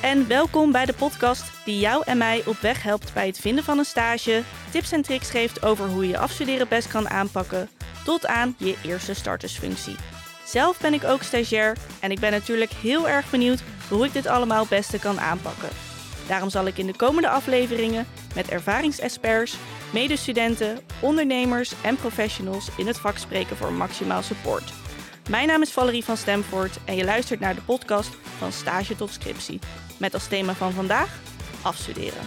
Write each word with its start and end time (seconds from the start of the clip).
En 0.00 0.28
welkom 0.28 0.72
bij 0.72 0.86
de 0.86 0.92
podcast 0.92 1.44
die 1.64 1.78
jou 1.78 2.02
en 2.06 2.18
mij 2.18 2.42
op 2.46 2.56
weg 2.56 2.82
helpt 2.82 3.12
bij 3.14 3.26
het 3.26 3.38
vinden 3.38 3.64
van 3.64 3.78
een 3.78 3.84
stage, 3.84 4.42
tips 4.70 4.92
en 4.92 5.02
tricks 5.02 5.30
geeft 5.30 5.64
over 5.64 5.88
hoe 5.88 6.08
je 6.08 6.18
afstuderen 6.18 6.68
best 6.68 6.88
kan 6.88 7.10
aanpakken, 7.10 7.68
tot 8.04 8.26
aan 8.26 8.54
je 8.58 8.76
eerste 8.84 9.14
startersfunctie. 9.14 9.96
Zelf 10.44 10.78
ben 10.80 10.94
ik 10.94 11.04
ook 11.04 11.22
stagiair 11.22 11.76
en 12.00 12.10
ik 12.10 12.20
ben 12.20 12.30
natuurlijk 12.30 12.72
heel 12.72 13.08
erg 13.08 13.30
benieuwd 13.30 13.62
hoe 13.88 14.04
ik 14.04 14.12
dit 14.12 14.26
allemaal 14.26 14.60
het 14.60 14.68
beste 14.68 14.98
kan 14.98 15.20
aanpakken. 15.20 15.68
Daarom 16.26 16.50
zal 16.50 16.66
ik 16.66 16.78
in 16.78 16.86
de 16.86 16.96
komende 16.96 17.28
afleveringen 17.28 18.06
met 18.34 18.48
ervaringsexperts, 18.48 19.56
medestudenten, 19.92 20.78
ondernemers 21.00 21.72
en 21.82 21.96
professionals 21.96 22.68
in 22.76 22.86
het 22.86 22.98
vak 22.98 23.18
spreken 23.18 23.56
voor 23.56 23.72
maximaal 23.72 24.22
support. 24.22 24.83
Mijn 25.30 25.46
naam 25.46 25.62
is 25.62 25.72
Valerie 25.72 26.04
van 26.04 26.16
Stemford 26.16 26.78
en 26.84 26.96
je 26.96 27.04
luistert 27.04 27.40
naar 27.40 27.54
de 27.54 27.62
podcast 27.62 28.14
van 28.14 28.52
Stage 28.52 28.96
tot 28.96 29.10
Scriptie. 29.10 29.58
Met 29.98 30.14
als 30.14 30.28
thema 30.28 30.54
van 30.54 30.72
vandaag 30.72 31.20
afstuderen. 31.62 32.26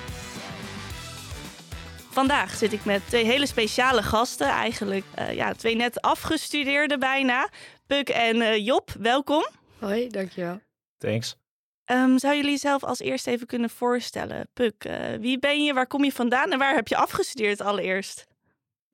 Vandaag 2.09 2.55
zit 2.55 2.73
ik 2.73 2.85
met 2.85 3.01
twee 3.07 3.25
hele 3.25 3.45
speciale 3.45 4.03
gasten, 4.03 4.47
eigenlijk 4.47 5.05
uh, 5.19 5.33
ja, 5.33 5.53
twee 5.53 5.75
net 5.75 6.01
afgestudeerden 6.01 6.99
bijna. 6.99 7.49
Puk 7.87 8.09
en 8.09 8.35
uh, 8.35 8.65
Job, 8.65 8.91
welkom. 8.99 9.47
Hoi, 9.79 10.07
dankjewel. 10.07 10.59
Thanks. 10.97 11.35
Um, 11.85 12.19
zou 12.19 12.35
jullie 12.35 12.57
zelf 12.57 12.83
als 12.83 12.99
eerst 12.99 13.27
even 13.27 13.47
kunnen 13.47 13.69
voorstellen? 13.69 14.49
Puk, 14.53 14.85
uh, 14.87 14.93
wie 15.19 15.39
ben 15.39 15.63
je, 15.63 15.73
waar 15.73 15.87
kom 15.87 16.03
je 16.03 16.11
vandaan 16.11 16.51
en 16.51 16.59
waar 16.59 16.75
heb 16.75 16.87
je 16.87 16.97
afgestudeerd 16.97 17.61
allereerst? 17.61 18.25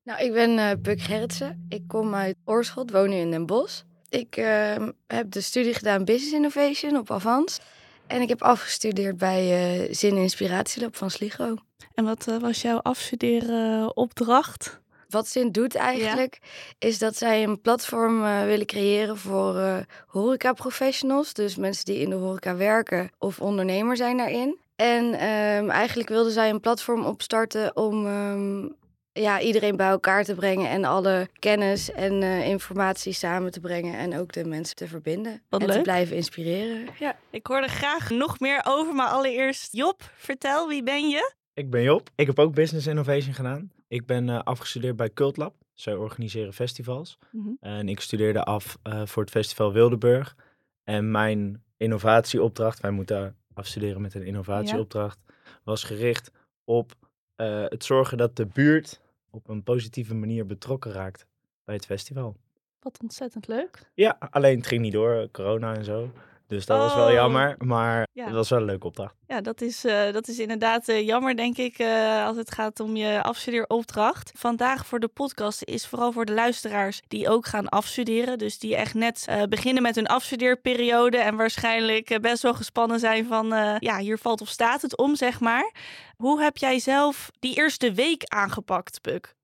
Nou, 0.04 0.24
ik 0.24 0.34
ben 0.34 0.58
uh, 0.58 0.72
Puk 0.82 1.02
Gerritsen. 1.02 1.66
Ik 1.70 1.84
kom 1.88 2.16
uit 2.16 2.36
Oorschot, 2.46 2.92
woon 2.92 3.10
nu 3.10 3.16
in 3.16 3.32
Den 3.32 3.46
Bosch. 3.46 3.82
Ik 4.14 4.38
uh, 4.38 4.76
heb 5.08 5.32
de 5.32 5.42
studie 5.42 5.74
gedaan 5.74 6.06
Business 6.06 6.34
Innovation 6.34 6.98
op 6.98 7.12
Avans. 7.12 7.60
En 8.08 8.22
ik 8.22 8.30
heb 8.30 8.42
afgestudeerd 8.42 9.18
bij 9.18 9.44
uh, 9.86 9.94
Zin 9.94 10.18
Inspiratielab 10.18 10.96
van 10.96 11.10
Sligo. 11.10 11.56
En 11.94 12.06
wat 12.06 12.26
was 12.42 12.62
jouw 12.62 12.78
afstuderen 12.78 13.98
opdracht? 13.98 14.82
Wat 15.10 15.28
Zin 15.28 15.52
doet 15.52 15.76
eigenlijk, 15.76 16.38
ja. 16.42 16.88
is 16.88 17.00
dat 17.00 17.18
zij 17.18 17.44
een 17.44 17.62
platform 17.62 18.24
uh, 18.24 18.44
willen 18.44 18.66
creëren 18.66 19.18
voor 19.18 19.56
uh, 19.56 19.78
horeca-professionals. 20.08 21.34
Dus 21.34 21.56
mensen 21.56 21.86
die 21.86 22.00
in 22.00 22.10
de 22.10 22.16
horeca 22.16 22.56
werken 22.56 23.12
of 23.20 23.40
ondernemer 23.40 23.98
zijn 23.98 24.18
daarin. 24.18 24.58
En 24.76 25.06
um, 25.06 25.70
eigenlijk 25.70 26.10
wilden 26.10 26.32
zij 26.32 26.50
een 26.50 26.60
platform 26.60 27.06
opstarten 27.06 27.76
om 27.76 28.06
um, 28.06 28.76
ja, 29.14 29.42
iedereen 29.42 29.76
bij 29.76 29.88
elkaar 29.88 30.24
te 30.24 30.36
brengen 30.36 30.70
en 30.70 30.86
alle 30.86 31.30
kennis 31.40 31.92
en 31.92 32.22
uh, 32.22 32.48
informatie 32.48 33.14
samen 33.14 33.52
te 33.52 33.60
brengen 33.60 33.98
en 33.98 34.18
ook 34.20 34.34
de 34.34 34.46
mensen 34.46 34.76
te 34.76 34.88
verbinden 34.88 35.42
Wat 35.50 35.62
en 35.62 35.68
leuk. 35.68 35.76
te 35.76 35.82
blijven 35.82 36.16
inspireren. 36.16 36.88
Ja. 37.00 37.18
Ik 37.30 37.48
hoor 37.48 37.62
er 37.62 37.70
graag 37.70 38.10
nog 38.10 38.40
meer 38.40 38.62
over, 38.64 38.96
maar 38.96 39.08
allereerst 39.08 39.74
Job, 39.74 40.12
vertel, 40.16 40.68
wie 40.68 40.84
ben 40.84 41.10
je? 41.10 41.34
Ik 41.54 41.70
ben 41.70 41.84
Job. 41.84 42.10
Ik 42.16 42.28
heb 42.28 42.40
ook 42.40 42.54
Business 42.54 42.88
Innovation 42.88 43.34
gedaan. 43.34 43.72
Ik 43.88 44.06
ben 44.06 44.28
uh, 44.28 44.40
afgestudeerd 44.44 44.96
bij 44.96 45.10
Cultlab. 45.14 45.54
Zij 45.74 45.96
organiseren 45.96 46.54
festivals. 46.54 47.18
Mhm. 47.32 47.38
Mm 47.38 47.44
-hmm. 47.44 47.58
En 47.60 47.90
ik 47.90 48.00
studeerde 48.00 48.44
af 48.44 48.78
uh, 48.84 49.02
voor 49.06 49.24
het 49.24 49.32
festival 49.32 49.74
Wildeburg. 49.74 50.36
En 50.84 51.12
mijn 51.12 51.64
innovatieopdracht, 51.78 52.80
wij 52.80 52.92
moeten 52.92 53.36
afstuderen 53.54 54.02
met 54.02 54.14
een 54.14 54.26
innovatieopdracht, 54.26 55.20
ja. 55.28 55.34
was 55.64 55.84
gericht 55.84 56.32
op 56.64 56.92
uh, 57.38 57.64
het 57.68 57.84
zorgen 57.84 58.18
dat 58.18 58.36
de 58.36 58.46
buurt 58.46 59.02
op 59.34 59.50
een 59.50 59.64
positieve 59.64 60.14
manier 60.14 60.46
betrokken 60.46 60.92
raakt 60.92 61.28
bij 61.64 61.76
het 61.76 61.86
festival. 61.86 62.36
Wat 62.80 63.00
ontzettend 63.02 63.48
leuk. 63.48 63.92
Ja, 63.94 64.18
alleen 64.30 64.58
het 64.58 64.68
ging 64.68 64.82
niet 64.82 64.94
door, 64.94 65.30
corona 65.32 65.76
en 65.76 65.84
zo. 65.84 66.12
Dus 66.54 66.66
dat 66.66 66.78
oh. 66.78 66.84
was 66.84 66.96
wel 66.96 67.12
jammer, 67.12 67.56
maar 67.58 68.08
ja. 68.12 68.26
het 68.26 68.34
was 68.34 68.50
wel 68.50 68.60
een 68.60 68.66
leuke 68.66 68.86
opdracht. 68.86 69.16
Ja, 69.28 69.42
dat 69.42 69.62
is, 69.62 69.86
uh, 69.86 70.12
dat 70.12 70.28
is 70.28 70.40
inderdaad 70.40 70.90
uh, 70.90 71.06
jammer, 71.06 71.36
denk 71.36 71.58
ik, 71.58 71.80
uh, 71.80 72.26
als 72.26 72.38
het 72.38 72.52
gaat 72.52 72.80
om 72.80 72.96
je 72.96 73.24
afstudeeropdracht. 73.24 74.32
Vandaag 74.36 74.86
voor 74.86 75.00
de 75.00 75.08
podcast 75.08 75.64
is 75.64 75.88
vooral 75.88 76.12
voor 76.12 76.26
de 76.26 76.34
luisteraars 76.34 77.02
die 77.08 77.30
ook 77.30 77.46
gaan 77.46 77.70
afstuderen. 77.70 78.38
Dus 78.38 78.60
die 78.60 78.76
echt 78.76 78.94
net 78.94 79.26
uh, 79.30 79.44
beginnen 79.44 79.84
met 79.84 79.96
hun 79.96 80.08
afstudeerperiode 80.08 81.18
en 81.18 81.36
waarschijnlijk 81.36 82.22
best 82.22 82.44
wel 82.44 82.54
gespannen 82.54 83.00
zijn 83.00 83.26
van, 83.26 83.48
ja, 83.80 83.98
hier 83.98 84.18
valt 84.18 84.42
of 84.42 84.48
staat 84.48 84.82
het 84.82 84.98
om, 84.98 85.16
zeg 85.16 85.40
maar. 85.40 85.72
Hoe 86.18 86.42
heb 86.42 86.58
jij 86.58 86.80
zelf 86.80 87.32
die 87.40 87.56
eerste 87.56 87.92
week 87.94 88.24
aangepakt, 88.24 89.02
Puk? 89.02 89.36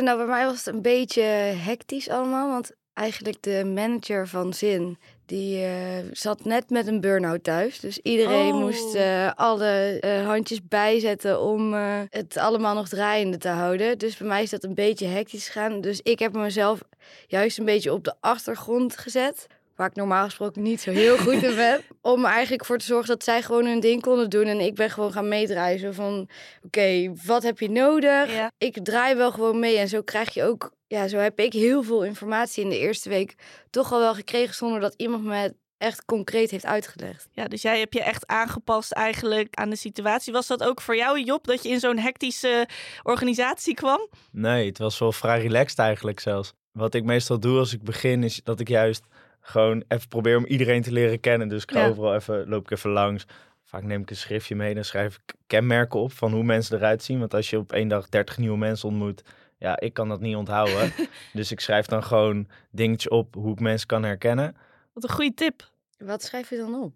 nou, 0.00 0.16
bij 0.16 0.26
mij 0.26 0.44
was 0.44 0.64
het 0.64 0.74
een 0.74 0.82
beetje 0.82 1.22
hectisch 1.22 2.08
allemaal, 2.08 2.48
want 2.48 2.72
eigenlijk 2.98 3.42
de 3.42 3.64
manager 3.64 4.28
van 4.28 4.52
Zin, 4.52 4.98
die 5.28 5.60
uh, 5.60 5.70
zat 6.12 6.44
net 6.44 6.70
met 6.70 6.86
een 6.86 7.00
burn-out 7.00 7.44
thuis. 7.44 7.80
Dus 7.80 7.98
iedereen 7.98 8.54
oh. 8.54 8.60
moest 8.60 8.94
uh, 8.94 9.32
alle 9.34 9.98
uh, 10.00 10.26
handjes 10.26 10.68
bijzetten 10.68 11.40
om 11.40 11.72
het 12.10 12.36
allemaal 12.36 12.74
nog 12.74 12.88
draaiende 12.88 13.36
te 13.36 13.48
houden. 13.48 13.98
Dus 13.98 14.16
bij 14.16 14.28
mij 14.28 14.42
is 14.42 14.50
dat 14.50 14.64
een 14.64 14.74
beetje 14.74 15.06
hectisch 15.06 15.48
gegaan. 15.48 15.80
Dus 15.80 16.00
ik 16.02 16.18
heb 16.18 16.32
mezelf 16.32 16.80
juist 17.26 17.58
een 17.58 17.64
beetje 17.64 17.92
op 17.92 18.04
de 18.04 18.14
achtergrond 18.20 18.96
gezet. 18.96 19.46
Waar 19.78 19.88
ik 19.88 19.96
normaal 19.96 20.24
gesproken 20.24 20.62
niet 20.62 20.80
zo 20.80 20.90
heel 20.90 21.16
goed 21.16 21.42
in 21.42 21.54
ben. 21.54 21.80
Om 22.00 22.24
er 22.24 22.30
eigenlijk 22.30 22.64
voor 22.64 22.78
te 22.78 22.84
zorgen 22.84 23.08
dat 23.08 23.24
zij 23.24 23.42
gewoon 23.42 23.66
hun 23.66 23.80
ding 23.80 24.02
konden 24.02 24.30
doen. 24.30 24.46
En 24.46 24.60
ik 24.60 24.74
ben 24.74 24.90
gewoon 24.90 25.12
gaan 25.12 25.28
meedraaien. 25.28 25.78
Zo 25.78 25.92
van, 25.92 26.14
oké, 26.18 26.26
okay, 26.66 27.16
wat 27.26 27.42
heb 27.42 27.58
je 27.58 27.70
nodig? 27.70 28.32
Ja. 28.32 28.50
Ik 28.58 28.84
draai 28.84 29.14
wel 29.14 29.32
gewoon 29.32 29.58
mee. 29.58 29.78
En 29.78 29.88
zo 29.88 30.02
krijg 30.02 30.34
je 30.34 30.44
ook 30.44 30.72
ja, 30.86 31.08
zo 31.08 31.16
heb 31.16 31.40
ik 31.40 31.52
heel 31.52 31.82
veel 31.82 32.04
informatie 32.04 32.62
in 32.62 32.70
de 32.70 32.78
eerste 32.78 33.08
week 33.08 33.34
toch 33.70 33.92
al 33.92 33.98
wel 33.98 34.14
gekregen 34.14 34.54
zonder 34.54 34.80
dat 34.80 34.94
iemand 34.96 35.24
me 35.24 35.54
echt 35.78 36.04
concreet 36.04 36.50
heeft 36.50 36.66
uitgelegd. 36.66 37.28
Ja, 37.32 37.44
dus 37.44 37.62
jij 37.62 37.78
hebt 37.78 37.94
je 37.94 38.02
echt 38.02 38.26
aangepast 38.26 38.92
eigenlijk 38.92 39.54
aan 39.54 39.70
de 39.70 39.76
situatie. 39.76 40.32
Was 40.32 40.46
dat 40.46 40.62
ook 40.62 40.80
voor 40.80 40.96
jou, 40.96 41.22
Job, 41.22 41.46
dat 41.46 41.62
je 41.62 41.68
in 41.68 41.80
zo'n 41.80 41.98
hectische 41.98 42.68
organisatie 43.02 43.74
kwam? 43.74 44.08
Nee, 44.32 44.66
het 44.66 44.78
was 44.78 44.98
wel 44.98 45.12
vrij 45.12 45.40
relaxed 45.40 45.78
eigenlijk 45.78 46.20
zelfs. 46.20 46.52
Wat 46.72 46.94
ik 46.94 47.04
meestal 47.04 47.40
doe 47.40 47.58
als 47.58 47.72
ik 47.72 47.82
begin 47.82 48.22
is 48.22 48.40
dat 48.44 48.60
ik 48.60 48.68
juist 48.68 49.04
gewoon 49.48 49.84
even 49.88 50.08
probeer 50.08 50.36
om 50.36 50.46
iedereen 50.46 50.82
te 50.82 50.92
leren 50.92 51.20
kennen. 51.20 51.48
Dus 51.48 51.62
ik 51.62 51.70
ga 51.70 51.80
Ja. 51.80 51.88
overal 51.88 52.14
even, 52.14 52.48
loop 52.48 52.62
ik 52.64 52.70
even 52.70 52.90
langs. 52.90 53.26
Vaak 53.64 53.82
neem 53.82 54.00
ik 54.02 54.10
een 54.10 54.16
schriftje 54.16 54.56
mee, 54.56 54.74
dan 54.74 54.84
schrijf 54.84 55.14
ik 55.14 55.34
kenmerken 55.46 56.00
op 56.00 56.12
van 56.12 56.32
hoe 56.32 56.42
mensen 56.42 56.76
eruit 56.76 57.02
zien. 57.02 57.18
Want 57.18 57.34
als 57.34 57.50
je 57.50 57.58
op 57.58 57.72
één 57.72 57.88
dag 57.88 58.08
30 58.08 58.38
nieuwe 58.38 58.58
mensen 58.58 58.88
ontmoet, 58.88 59.22
ja, 59.58 59.80
ik 59.80 59.92
kan 59.92 60.08
dat 60.08 60.20
niet 60.20 60.36
onthouden. 60.36 60.92
dus 61.32 61.52
ik 61.52 61.60
schrijf 61.60 61.86
dan 61.86 62.04
gewoon 62.04 62.48
dingetjes 62.70 63.08
op 63.12 63.34
hoe 63.34 63.52
ik 63.52 63.60
mensen 63.60 63.86
kan 63.86 64.02
herkennen. 64.02 64.56
Wat 64.92 65.02
een 65.02 65.10
goede 65.10 65.34
tip. 65.34 65.70
Wat 65.98 66.22
schrijf 66.22 66.50
je 66.50 66.56
dan 66.56 66.74
op? 66.82 66.92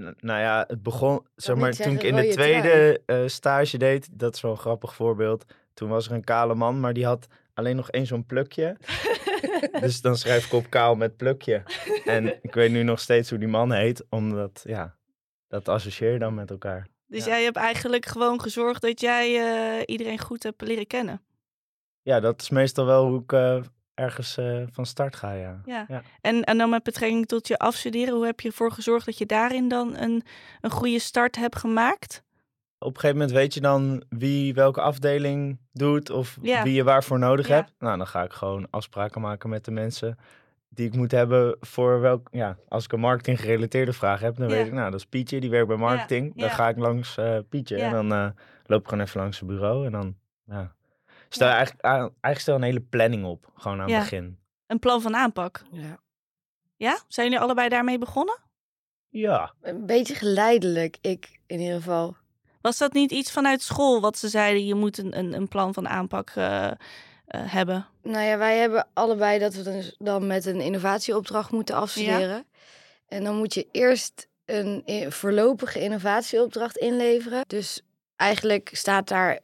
N- 0.00 0.14
nou 0.20 0.40
ja, 0.40 0.64
het 0.66 0.82
begon, 0.82 1.20
zeg 1.36 1.56
maar, 1.56 1.72
toen 1.72 1.92
ik 1.94 2.02
in 2.02 2.14
de 2.16 2.28
tweede 2.28 3.00
eh, 3.06 3.22
stage 3.26 3.78
deed, 3.78 4.08
dat 4.12 4.34
is 4.34 4.40
wel 4.40 4.50
een 4.50 4.56
grappig 4.58 4.94
voorbeeld. 4.94 5.44
Toen 5.74 5.88
was 5.88 6.06
er 6.06 6.12
een 6.12 6.24
kale 6.24 6.54
man, 6.54 6.80
maar 6.80 6.92
die 6.92 7.06
had 7.06 7.26
alleen 7.56 7.76
nog 7.76 7.90
één 7.90 8.06
zo'n 8.06 8.26
plukje. 8.26 8.76
dus 9.80 10.00
dan 10.00 10.16
schrijf 10.16 10.46
ik 10.46 10.52
op 10.52 10.70
kaal 10.70 10.94
met 10.94 11.16
plukje. 11.16 11.62
En 12.04 12.38
ik 12.42 12.54
weet 12.54 12.70
nu 12.70 12.82
nog 12.82 13.00
steeds 13.00 13.30
hoe 13.30 13.38
die 13.38 13.48
man 13.48 13.72
heet, 13.72 14.04
omdat, 14.08 14.62
ja, 14.66 14.96
dat 15.48 15.68
associeer 15.68 16.12
je 16.12 16.18
dan 16.18 16.34
met 16.34 16.50
elkaar. 16.50 16.86
Dus 17.06 17.24
Ja. 17.24 17.30
jij 17.30 17.42
hebt 17.44 17.56
eigenlijk 17.56 18.06
gewoon 18.06 18.40
gezorgd 18.40 18.82
dat 18.82 19.00
jij 19.00 19.36
eh, 19.36 19.82
iedereen 19.86 20.18
goed 20.18 20.42
hebt 20.42 20.60
leren 20.62 20.86
kennen. 20.86 21.22
Ja, 22.02 22.20
dat 22.20 22.40
is 22.40 22.50
meestal 22.50 22.86
wel 22.86 23.06
hoe 23.08 23.22
ik 23.22 23.32
eh, 23.32 23.62
ergens 23.94 24.36
eh, 24.36 24.62
van 24.70 24.86
start 24.86 25.16
ga, 25.16 25.32
ja. 25.32 25.60
Ja. 25.64 25.84
Ja. 25.88 26.02
En, 26.20 26.44
en 26.44 26.58
dan 26.58 26.70
met 26.70 26.82
betrekking 26.82 27.26
tot 27.26 27.48
je 27.48 27.58
afstuderen, 27.58 28.14
hoe 28.14 28.24
heb 28.26 28.40
je 28.40 28.48
ervoor 28.48 28.72
gezorgd 28.72 29.06
dat 29.06 29.18
je 29.18 29.26
daarin 29.26 29.68
dan 29.68 29.96
een, 29.96 30.22
een 30.60 30.70
goede 30.70 30.98
start 30.98 31.36
hebt 31.36 31.56
gemaakt? 31.56 32.22
Op 32.78 32.94
een 32.94 33.00
gegeven 33.00 33.16
moment 33.16 33.36
weet 33.36 33.54
je 33.54 33.60
dan 33.60 34.02
wie 34.08 34.54
welke 34.54 34.80
afdeling 34.80 35.58
doet 35.72 36.10
of 36.10 36.38
Ja. 36.42 36.62
wie 36.62 36.74
je 36.74 36.84
waarvoor 36.84 37.18
nodig 37.18 37.48
Ja. 37.48 37.54
hebt. 37.54 37.72
Nou, 37.78 37.96
dan 37.96 38.06
ga 38.06 38.22
ik 38.22 38.32
gewoon 38.32 38.66
afspraken 38.70 39.20
maken 39.20 39.48
met 39.48 39.64
de 39.64 39.70
mensen 39.70 40.18
die 40.68 40.86
ik 40.86 40.94
moet 40.94 41.10
hebben 41.10 41.56
voor 41.60 42.00
welk... 42.00 42.28
Ja, 42.30 42.56
als 42.68 42.84
ik 42.84 42.92
een 42.92 43.00
marketing 43.00 43.40
gerelateerde 43.40 43.92
vraag 43.92 44.20
heb, 44.20 44.36
dan 44.36 44.48
Ja. 44.48 44.54
weet 44.54 44.66
ik, 44.66 44.72
nou, 44.72 44.90
dat 44.90 45.00
is 45.00 45.06
Pietje, 45.06 45.40
die 45.40 45.50
werkt 45.50 45.68
bij 45.68 45.76
marketing. 45.76 46.34
Dan 46.36 46.48
ja. 46.48 46.54
ga 46.54 46.68
ik 46.68 46.76
langs 46.76 47.16
eh, 47.16 47.38
Pietje 47.48 47.76
Ja. 47.76 47.84
en 47.86 47.92
dan 47.92 48.12
eh, 48.12 48.28
loop 48.66 48.80
ik 48.82 48.88
gewoon 48.88 49.04
even 49.04 49.20
langs 49.20 49.38
het 49.38 49.48
bureau 49.48 49.86
en 49.86 49.92
dan, 49.92 50.16
ja... 50.44 50.74
Stel 51.28 51.48
Ja. 51.48 51.54
eigenlijk, 51.54 51.84
aan- 51.86 51.98
eigenlijk 52.00 52.38
stel 52.38 52.54
een 52.54 52.62
hele 52.62 52.80
planning 52.80 53.24
op, 53.24 53.50
gewoon 53.54 53.80
aan 53.80 53.88
Ja. 53.88 53.94
het 53.94 54.02
begin. 54.10 54.38
Een 54.66 54.78
plan 54.78 55.00
van 55.00 55.16
aanpak. 55.16 55.62
Ja. 55.70 55.98
Ja? 56.76 56.98
Zijn 57.08 57.26
jullie 57.26 57.42
allebei 57.42 57.68
daarmee 57.68 57.98
begonnen? 57.98 58.38
Ja, 59.08 59.52
Een 59.60 59.86
beetje 59.86 60.14
geleidelijk, 60.14 60.96
ik 61.00 61.40
in 61.46 61.58
ieder 61.60 61.76
geval. 61.76 62.16
Was 62.66 62.78
dat 62.78 62.92
niet 62.92 63.10
iets 63.10 63.30
vanuit 63.30 63.62
school 63.62 64.00
wat 64.00 64.18
ze 64.18 64.28
zeiden, 64.28 64.66
je 64.66 64.74
moet 64.74 64.98
een, 64.98 65.18
een, 65.18 65.32
een 65.32 65.48
plan 65.48 65.74
van 65.74 65.88
aanpak 65.88 66.30
eh, 66.34 66.64
eh, 66.66 66.72
hebben? 67.28 67.86
Nou 68.02 68.24
ja, 68.24 68.38
wij 68.38 68.56
hebben 68.58 68.86
allebei 68.92 69.38
dat 69.38 69.54
we 69.54 69.62
dus 69.62 69.94
dan 69.98 70.26
met 70.26 70.46
een 70.46 70.60
innovatieopdracht 70.60 71.50
moeten 71.50 71.74
afstuderen. 71.74 72.46
En 73.08 73.24
dan 73.24 73.36
moet 73.36 73.54
je 73.54 73.66
eerst 73.72 74.28
een 74.44 74.82
i- 74.86 75.10
voorlopige 75.10 75.80
innovatieopdracht 75.80 76.76
inleveren. 76.76 77.44
Dus 77.46 77.82
eigenlijk 78.16 78.70
staat 78.72 79.08
daar 79.08 79.40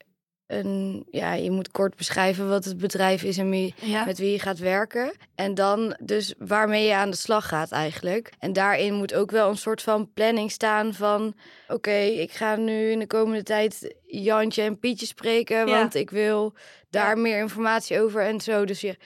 een, 0.47 1.07
ja, 1.11 1.33
je 1.33 1.51
moet 1.51 1.71
kort 1.71 1.97
beschrijven 1.97 2.49
wat 2.49 2.65
het 2.65 2.79
bedrijf 2.79 3.23
is 3.23 3.39
en 3.39 3.51
wie, 3.51 3.75
Ja. 3.81 4.05
met 4.05 4.19
wie 4.19 4.31
je 4.33 4.39
gaat 4.39 4.59
werken. 4.59 5.13
En 5.35 5.55
dan 5.55 5.97
dus 6.01 6.35
waarmee 6.39 6.87
je 6.87 6.95
aan 6.95 7.11
de 7.11 7.17
slag 7.17 7.49
gaat 7.49 7.71
eigenlijk. 7.73 8.33
En 8.39 8.53
daarin 8.53 8.95
moet 8.95 9.15
ook 9.15 9.31
wel 9.31 9.49
een 9.49 9.57
soort 9.57 9.83
van 9.83 10.13
planning 10.15 10.51
staan 10.51 10.95
van... 10.95 11.35
oké, 11.69 11.95
ik 12.01 12.31
ga 12.33 12.57
nu 12.57 12.91
in 12.91 12.99
de 12.99 13.07
komende 13.07 13.43
tijd 13.43 13.95
Jantje 14.07 14.63
en 14.63 14.79
Pietje 14.79 15.07
spreken... 15.07 15.57
Ja. 15.57 15.65
want 15.79 15.95
ik 15.95 16.11
wil 16.11 16.55
daar 16.91 17.17
Ja. 17.17 17.23
meer 17.23 17.39
informatie 17.39 18.01
over 18.01 18.23
en 18.27 18.41
zo. 18.41 18.65
Dus 18.65 18.81
je 18.81 18.97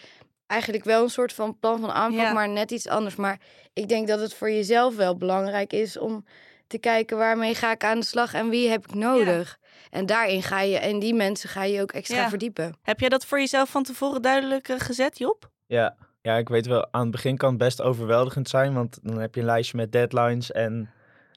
eigenlijk 0.47 0.85
wel 0.85 1.03
een 1.03 1.11
soort 1.11 1.33
van 1.33 1.59
plan 1.59 1.81
van 1.81 1.91
aanpak, 1.91 2.33
maar 2.33 2.49
net 2.49 2.71
iets 2.71 2.89
anders. 2.89 3.17
Maar 3.17 3.41
ik 3.73 3.89
denk 3.89 4.09
dat 4.09 4.21
het 4.21 4.35
voor 4.35 4.51
jezelf 4.51 4.97
wel 4.97 5.17
belangrijk 5.17 5.73
is 5.73 5.99
om 5.99 6.25
te 6.67 6.79
kijken... 6.79 7.17
waarmee 7.17 7.55
ga 7.55 7.71
ik 7.73 7.85
aan 7.85 8.01
de 8.01 8.07
slag 8.07 8.35
en 8.35 8.49
wie 8.49 8.69
heb 8.69 8.85
ik 8.89 8.95
nodig... 8.95 9.59
En 9.91 10.07
daarin 10.07 10.43
ga 10.43 10.61
je, 10.61 10.79
en 10.79 10.99
die 10.99 11.15
mensen 11.15 11.49
ga 11.49 11.63
je 11.65 11.81
ook 11.83 11.93
extra 11.93 12.17
Ja. 12.17 12.29
verdiepen. 12.29 12.75
Heb 12.83 13.01
jij 13.01 13.09
dat 13.09 13.27
voor 13.27 13.39
jezelf 13.39 13.71
van 13.71 13.83
tevoren 13.83 14.23
duidelijk 14.23 14.69
eh, 14.69 14.81
gezet, 14.81 15.19
Job? 15.19 15.51
Ja, 15.67 15.97
ja, 16.23 16.37
ik 16.37 16.49
weet 16.49 16.67
wel, 16.67 16.89
aan 16.93 17.03
het 17.03 17.11
begin 17.11 17.37
kan 17.37 17.49
het 17.49 17.59
best 17.59 17.83
overweldigend 17.83 18.49
zijn, 18.49 18.75
want 18.75 18.99
dan 19.03 19.19
heb 19.19 19.35
je 19.35 19.41
een 19.41 19.47
lijstje 19.47 19.77
met 19.77 19.93
deadlines 19.93 20.53
en 20.53 20.91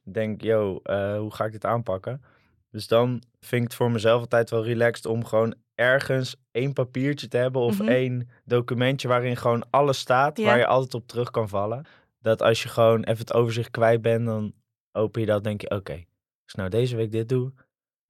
denk, 0.04 0.42
yo, 0.42 0.80
eh, 0.84 1.18
hoe 1.18 1.34
ga 1.34 1.46
ik 1.46 1.52
dit 1.52 1.66
aanpakken? 1.66 2.24
Dus 2.72 2.88
dan 2.88 3.22
vind 3.40 3.62
ik 3.62 3.68
het 3.68 3.76
voor 3.78 3.92
mezelf 3.92 4.20
altijd 4.22 4.50
wel 4.50 4.64
relaxed 4.66 5.06
om 5.06 5.26
gewoon 5.26 5.56
ergens 5.76 6.36
één 6.52 6.74
papiertje 6.74 7.28
te 7.28 7.38
hebben 7.38 7.62
of 7.62 7.80
Mhm. 7.80 7.90
één 7.90 8.30
documentje 8.46 9.08
waarin 9.08 9.38
gewoon 9.38 9.66
alles 9.70 9.98
staat, 10.00 10.38
Ja. 10.38 10.46
waar 10.46 10.58
je 10.58 10.66
altijd 10.66 10.94
op 10.94 11.08
terug 11.08 11.32
kan 11.32 11.50
vallen. 11.50 11.86
Dat 12.22 12.42
als 12.42 12.64
je 12.64 12.70
gewoon 12.70 13.04
even 13.04 13.20
het 13.20 13.34
overzicht 13.34 13.72
kwijt 13.72 14.02
bent, 14.02 14.26
dan 14.26 14.54
open 14.92 15.22
je 15.22 15.28
dat, 15.28 15.44
denk 15.44 15.62
je, 15.62 15.70
oké, 15.70 15.94
als 15.94 16.04
ik 16.52 16.56
nou 16.56 16.70
deze 16.70 16.96
week 16.96 17.12
dit 17.12 17.30
doe, 17.30 17.52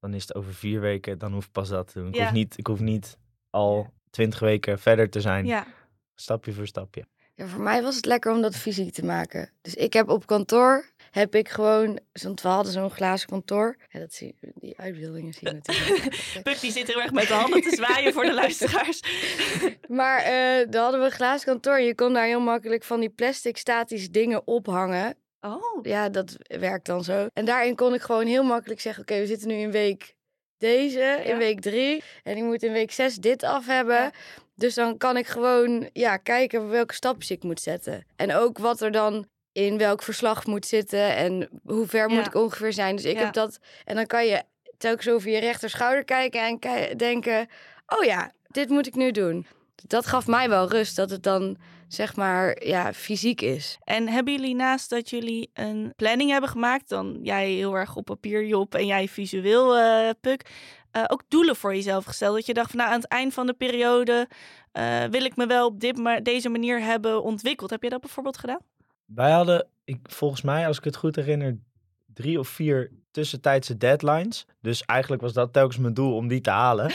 dan 0.00 0.14
is 0.14 0.22
het 0.22 0.34
over 0.34 0.54
vier 0.54 0.80
weken, 0.80 1.18
dan 1.18 1.32
hoef 1.32 1.44
ik 1.44 1.52
pas 1.52 1.68
dat 1.68 1.92
te 1.92 1.98
doen. 1.98 2.08
Ik, 2.08 2.14
Ja. 2.14 2.22
hoef, 2.22 2.32
niet, 2.32 2.58
ik 2.58 2.66
hoef 2.66 2.80
niet 2.80 3.16
al 3.50 3.92
twintig 4.10 4.38
weken 4.40 4.78
verder 4.78 5.10
te 5.10 5.20
zijn, 5.20 5.46
Ja. 5.46 5.66
stapje 6.14 6.52
voor 6.52 6.66
stapje. 6.66 7.04
Ja, 7.34 7.46
voor 7.46 7.60
mij 7.62 7.82
was 7.82 7.96
het 7.96 8.04
lekker 8.04 8.32
om 8.32 8.40
dat 8.42 8.56
fysiek 8.56 8.92
te 8.94 9.04
maken. 9.04 9.50
Dus 9.62 9.74
ik 9.74 9.92
heb 9.92 10.08
op 10.08 10.26
kantoor, 10.26 10.90
heb 11.10 11.34
ik 11.34 11.48
gewoon, 11.48 11.98
want 12.12 12.40
we 12.42 12.48
hadden 12.48 12.72
zo'n 12.72 12.90
glazen 12.90 13.28
kantoor. 13.28 13.76
Ja, 13.88 13.98
dat 13.98 14.12
zie, 14.14 14.34
die 14.54 14.78
uitbeeldingen 14.78 15.32
zie 15.32 15.48
je 15.48 15.54
natuurlijk. 15.54 16.22
Puk 16.42 16.60
die 16.60 16.70
zit 16.72 16.86
heel 16.86 17.00
erg 17.00 17.10
met 17.12 17.28
de 17.28 17.34
handen 17.34 17.60
te 17.62 17.70
zwaaien 17.76 18.12
voor 18.12 18.24
de 18.24 18.34
luisteraars. 18.34 19.00
maar 19.88 20.18
eh 20.22 20.66
dan 20.70 20.82
hadden 20.82 21.00
we 21.00 21.06
een 21.06 21.12
glazen 21.12 21.46
kantoor. 21.46 21.80
Je 21.80 21.94
kon 21.94 22.12
daar 22.12 22.26
heel 22.26 22.40
makkelijk 22.40 22.84
van 22.84 23.00
die 23.00 23.08
plastic 23.10 23.56
statische 23.56 24.10
dingen 24.10 24.46
ophangen. 24.46 25.14
Oh, 25.40 25.78
Ja, 25.82 26.08
dat 26.08 26.36
werkt 26.38 26.86
dan 26.86 27.04
zo. 27.04 27.26
En 27.32 27.44
daarin 27.44 27.74
kon 27.76 27.94
ik 27.94 28.00
gewoon 28.00 28.26
heel 28.26 28.42
makkelijk 28.42 28.80
zeggen, 28.80 29.02
oké, 29.02 29.18
we 29.18 29.26
zitten 29.26 29.48
nu 29.48 29.54
in 29.54 29.70
week 29.70 30.14
deze, 30.58 31.20
in 31.24 31.38
week 31.38 31.60
drie. 31.60 32.02
En 32.22 32.36
ik 32.36 32.42
moet 32.42 32.62
in 32.62 32.72
week 32.72 32.92
zes 32.92 33.16
dit 33.16 33.42
af 33.42 33.66
hebben. 33.66 33.94
Ja. 33.94 34.12
Dus 34.54 34.74
dan 34.74 34.96
kan 34.96 35.16
ik 35.16 35.26
gewoon 35.26 35.88
ja, 35.92 36.16
kijken 36.16 36.68
welke 36.68 36.94
stapjes 36.94 37.30
ik 37.30 37.42
moet 37.42 37.60
zetten. 37.60 38.06
En 38.16 38.34
ook 38.34 38.58
wat 38.58 38.80
er 38.80 38.90
dan 38.90 39.26
in 39.52 39.78
welk 39.78 40.02
verslag 40.02 40.46
moet 40.46 40.66
zitten 40.66 41.16
en 41.16 41.48
hoe 41.64 41.86
ver 41.86 42.08
Ja. 42.10 42.14
moet 42.16 42.26
ik 42.26 42.34
ongeveer 42.34 42.72
zijn. 42.72 42.96
Dus 42.96 43.04
ik 43.04 43.18
heb 43.18 43.32
dat. 43.32 43.58
En 43.84 43.94
dan 43.96 44.06
kan 44.06 44.26
je 44.26 44.42
telkens 44.78 45.08
over 45.08 45.30
je 45.30 45.38
rechter 45.38 45.70
schouder 45.70 46.04
kijken 46.04 46.40
en 46.42 46.58
denken: 46.96 47.48
oh 47.86 48.04
ja, 48.04 48.32
dit 48.46 48.68
moet 48.68 48.86
ik 48.86 48.94
nu 48.94 49.10
doen. 49.10 49.46
Dat 49.86 50.06
gaf 50.06 50.26
mij 50.26 50.48
wel 50.48 50.68
rust 50.68 50.96
dat 50.96 51.10
het 51.10 51.22
dan 51.22 51.56
zeg 51.92 52.16
maar 52.16 52.64
ja, 52.66 52.92
fysiek 52.92 53.40
is. 53.40 53.78
En 53.84 54.08
hebben 54.08 54.32
jullie 54.34 54.54
naast 54.54 54.90
dat 54.90 55.10
jullie 55.10 55.50
een 55.54 55.92
planning 55.96 56.30
hebben 56.30 56.50
gemaakt, 56.50 56.88
dan 56.88 57.18
jij 57.22 57.50
heel 57.50 57.74
erg 57.74 57.96
op 57.96 58.04
papier, 58.04 58.46
Job, 58.46 58.74
en 58.74 58.86
jij 58.86 59.08
visueel, 59.08 59.76
eh, 59.78 60.10
Puk, 60.20 60.50
eh, 60.90 61.04
ook 61.06 61.22
doelen 61.28 61.56
voor 61.56 61.74
jezelf 61.74 62.04
gesteld? 62.04 62.34
Dat 62.34 62.46
je 62.46 62.54
dacht 62.54 62.70
van 62.70 62.78
nou, 62.78 62.90
aan 62.90 63.00
het 63.00 63.08
eind 63.08 63.34
van 63.34 63.46
de 63.46 63.52
periode 63.52 64.28
eh, 64.72 65.04
wil 65.04 65.24
ik 65.24 65.36
me 65.36 65.46
wel 65.46 65.66
op 65.66 65.80
dit, 65.80 65.96
ma- 65.96 66.20
deze 66.20 66.48
manier 66.48 66.80
hebben 66.80 67.22
ontwikkeld. 67.22 67.70
Heb 67.70 67.82
je 67.82 67.88
dat 67.90 68.00
bijvoorbeeld 68.00 68.38
gedaan? 68.38 68.60
Wij 69.04 69.30
hadden, 69.30 69.68
ik, 69.84 69.98
volgens 70.02 70.42
mij, 70.42 70.66
als 70.66 70.78
ik 70.78 70.84
het 70.84 70.96
goed 70.96 71.16
herinner, 71.16 71.58
drie 72.06 72.38
of 72.38 72.48
vier 72.48 72.90
tussentijdse 73.10 73.76
deadlines. 73.76 74.46
Dus 74.60 74.82
eigenlijk 74.82 75.22
was 75.22 75.32
dat 75.32 75.52
telkens 75.52 75.78
mijn 75.78 75.94
doel 75.94 76.14
om 76.14 76.28
die 76.28 76.40
te 76.40 76.50
halen. 76.50 76.90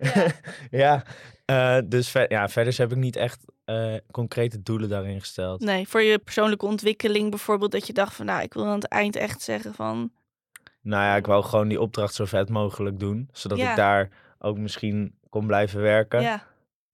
ja, 0.70 1.02
eh, 1.44 1.78
dus 1.84 2.08
ver- 2.08 2.32
ja, 2.32 2.48
verder 2.48 2.74
heb 2.76 2.90
ik 2.90 2.96
niet 2.98 3.16
echt 3.16 3.44
eh, 3.70 3.94
concrete 4.10 4.62
doelen 4.62 4.88
daarin 4.88 5.20
gesteld. 5.20 5.60
Nee, 5.60 5.88
voor 5.88 6.02
je 6.02 6.18
persoonlijke 6.18 6.66
ontwikkeling 6.66 7.30
bijvoorbeeld, 7.30 7.72
dat 7.72 7.86
je 7.86 7.92
dacht 7.92 8.14
van 8.14 8.26
nou, 8.26 8.42
ik 8.42 8.54
wil 8.54 8.66
aan 8.66 8.74
het 8.74 8.88
eind 8.88 9.16
echt 9.16 9.42
zeggen 9.42 9.74
van 9.74 10.10
Nou 10.82 11.02
ja, 11.04 11.16
ik 11.16 11.26
wou 11.26 11.44
gewoon 11.44 11.68
die 11.68 11.80
opdracht 11.80 12.14
zo 12.14 12.24
vet 12.24 12.48
mogelijk 12.48 12.98
doen. 12.98 13.28
Zodat 13.32 13.58
Ja. 13.58 13.70
ik 13.70 13.76
daar 13.76 14.08
ook 14.38 14.58
misschien 14.58 15.14
kon 15.28 15.46
blijven 15.46 15.80
werken. 15.80 16.22
Ja, 16.22 16.42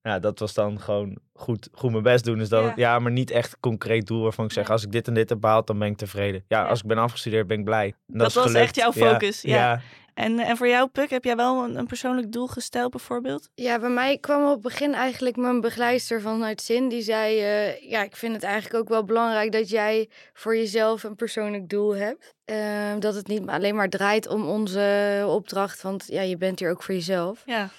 ja, 0.02 0.18
dat 0.18 0.38
was 0.38 0.54
dan 0.54 0.80
gewoon 0.80 1.18
goed, 1.34 1.68
goed 1.72 1.90
mijn 1.90 2.02
best 2.02 2.24
doen. 2.24 2.38
Dus 2.38 2.48
dat, 2.48 2.62
Ja. 2.64 2.72
ja. 2.76 2.98
maar 2.98 3.12
niet 3.12 3.30
echt 3.30 3.56
concreet 3.60 4.06
doel 4.06 4.22
waarvan 4.22 4.44
ik 4.44 4.52
zeg, 4.52 4.70
als 4.70 4.82
ik 4.84 4.92
dit 4.92 5.08
en 5.08 5.14
dit 5.14 5.28
heb 5.28 5.40
behaald, 5.40 5.66
dan 5.66 5.78
ben 5.78 5.88
ik 5.88 5.96
tevreden. 5.96 6.44
Ja, 6.48 6.60
Ja. 6.60 6.66
als 6.68 6.80
ik 6.80 6.86
ben 6.86 6.98
afgestudeerd, 6.98 7.46
ben 7.46 7.58
ik 7.58 7.64
blij. 7.64 7.86
En 8.12 8.18
Dat 8.18 8.28
is 8.28 8.34
was 8.34 8.44
gelukt. 8.46 8.64
echt 8.64 8.76
jouw 8.76 8.92
focus, 8.92 9.42
ja. 9.42 9.80
En, 10.16 10.38
en 10.38 10.56
voor 10.56 10.68
jou, 10.68 10.88
Puk, 10.88 11.10
heb 11.10 11.24
jij 11.24 11.36
wel 11.36 11.64
een, 11.64 11.78
een 11.78 11.86
persoonlijk 11.86 12.32
doel 12.32 12.46
gesteld 12.46 12.90
bijvoorbeeld? 12.90 13.48
Ja, 13.54 13.78
bij 13.78 13.88
mij 13.88 14.18
kwam 14.18 14.44
op 14.44 14.52
het 14.52 14.60
begin 14.60 14.94
eigenlijk 14.94 15.36
mijn 15.36 15.60
begeleidster 15.60 16.20
vanuit 16.20 16.62
Zin. 16.62 16.88
Die 16.88 17.02
zei, 17.02 17.38
eh, 17.40 17.90
ja, 17.90 18.02
ik 18.02 18.16
vind 18.16 18.34
het 18.34 18.42
eigenlijk 18.42 18.74
ook 18.74 18.88
wel 18.88 19.04
belangrijk 19.04 19.52
dat 19.52 19.68
jij 19.68 20.08
voor 20.32 20.56
jezelf 20.56 21.02
een 21.02 21.16
persoonlijk 21.16 21.68
doel 21.68 21.96
hebt. 21.96 22.34
Eh, 22.44 22.94
dat 22.98 23.14
het 23.14 23.26
niet 23.26 23.48
alleen 23.48 23.74
maar 23.74 23.88
draait 23.88 24.28
om 24.28 24.48
onze 24.48 25.24
opdracht, 25.28 25.82
want 25.82 26.04
ja, 26.06 26.22
je 26.22 26.36
bent 26.36 26.58
hier 26.58 26.70
ook 26.70 26.82
voor 26.82 26.94
jezelf. 26.94 27.42
Ja, 27.46 27.70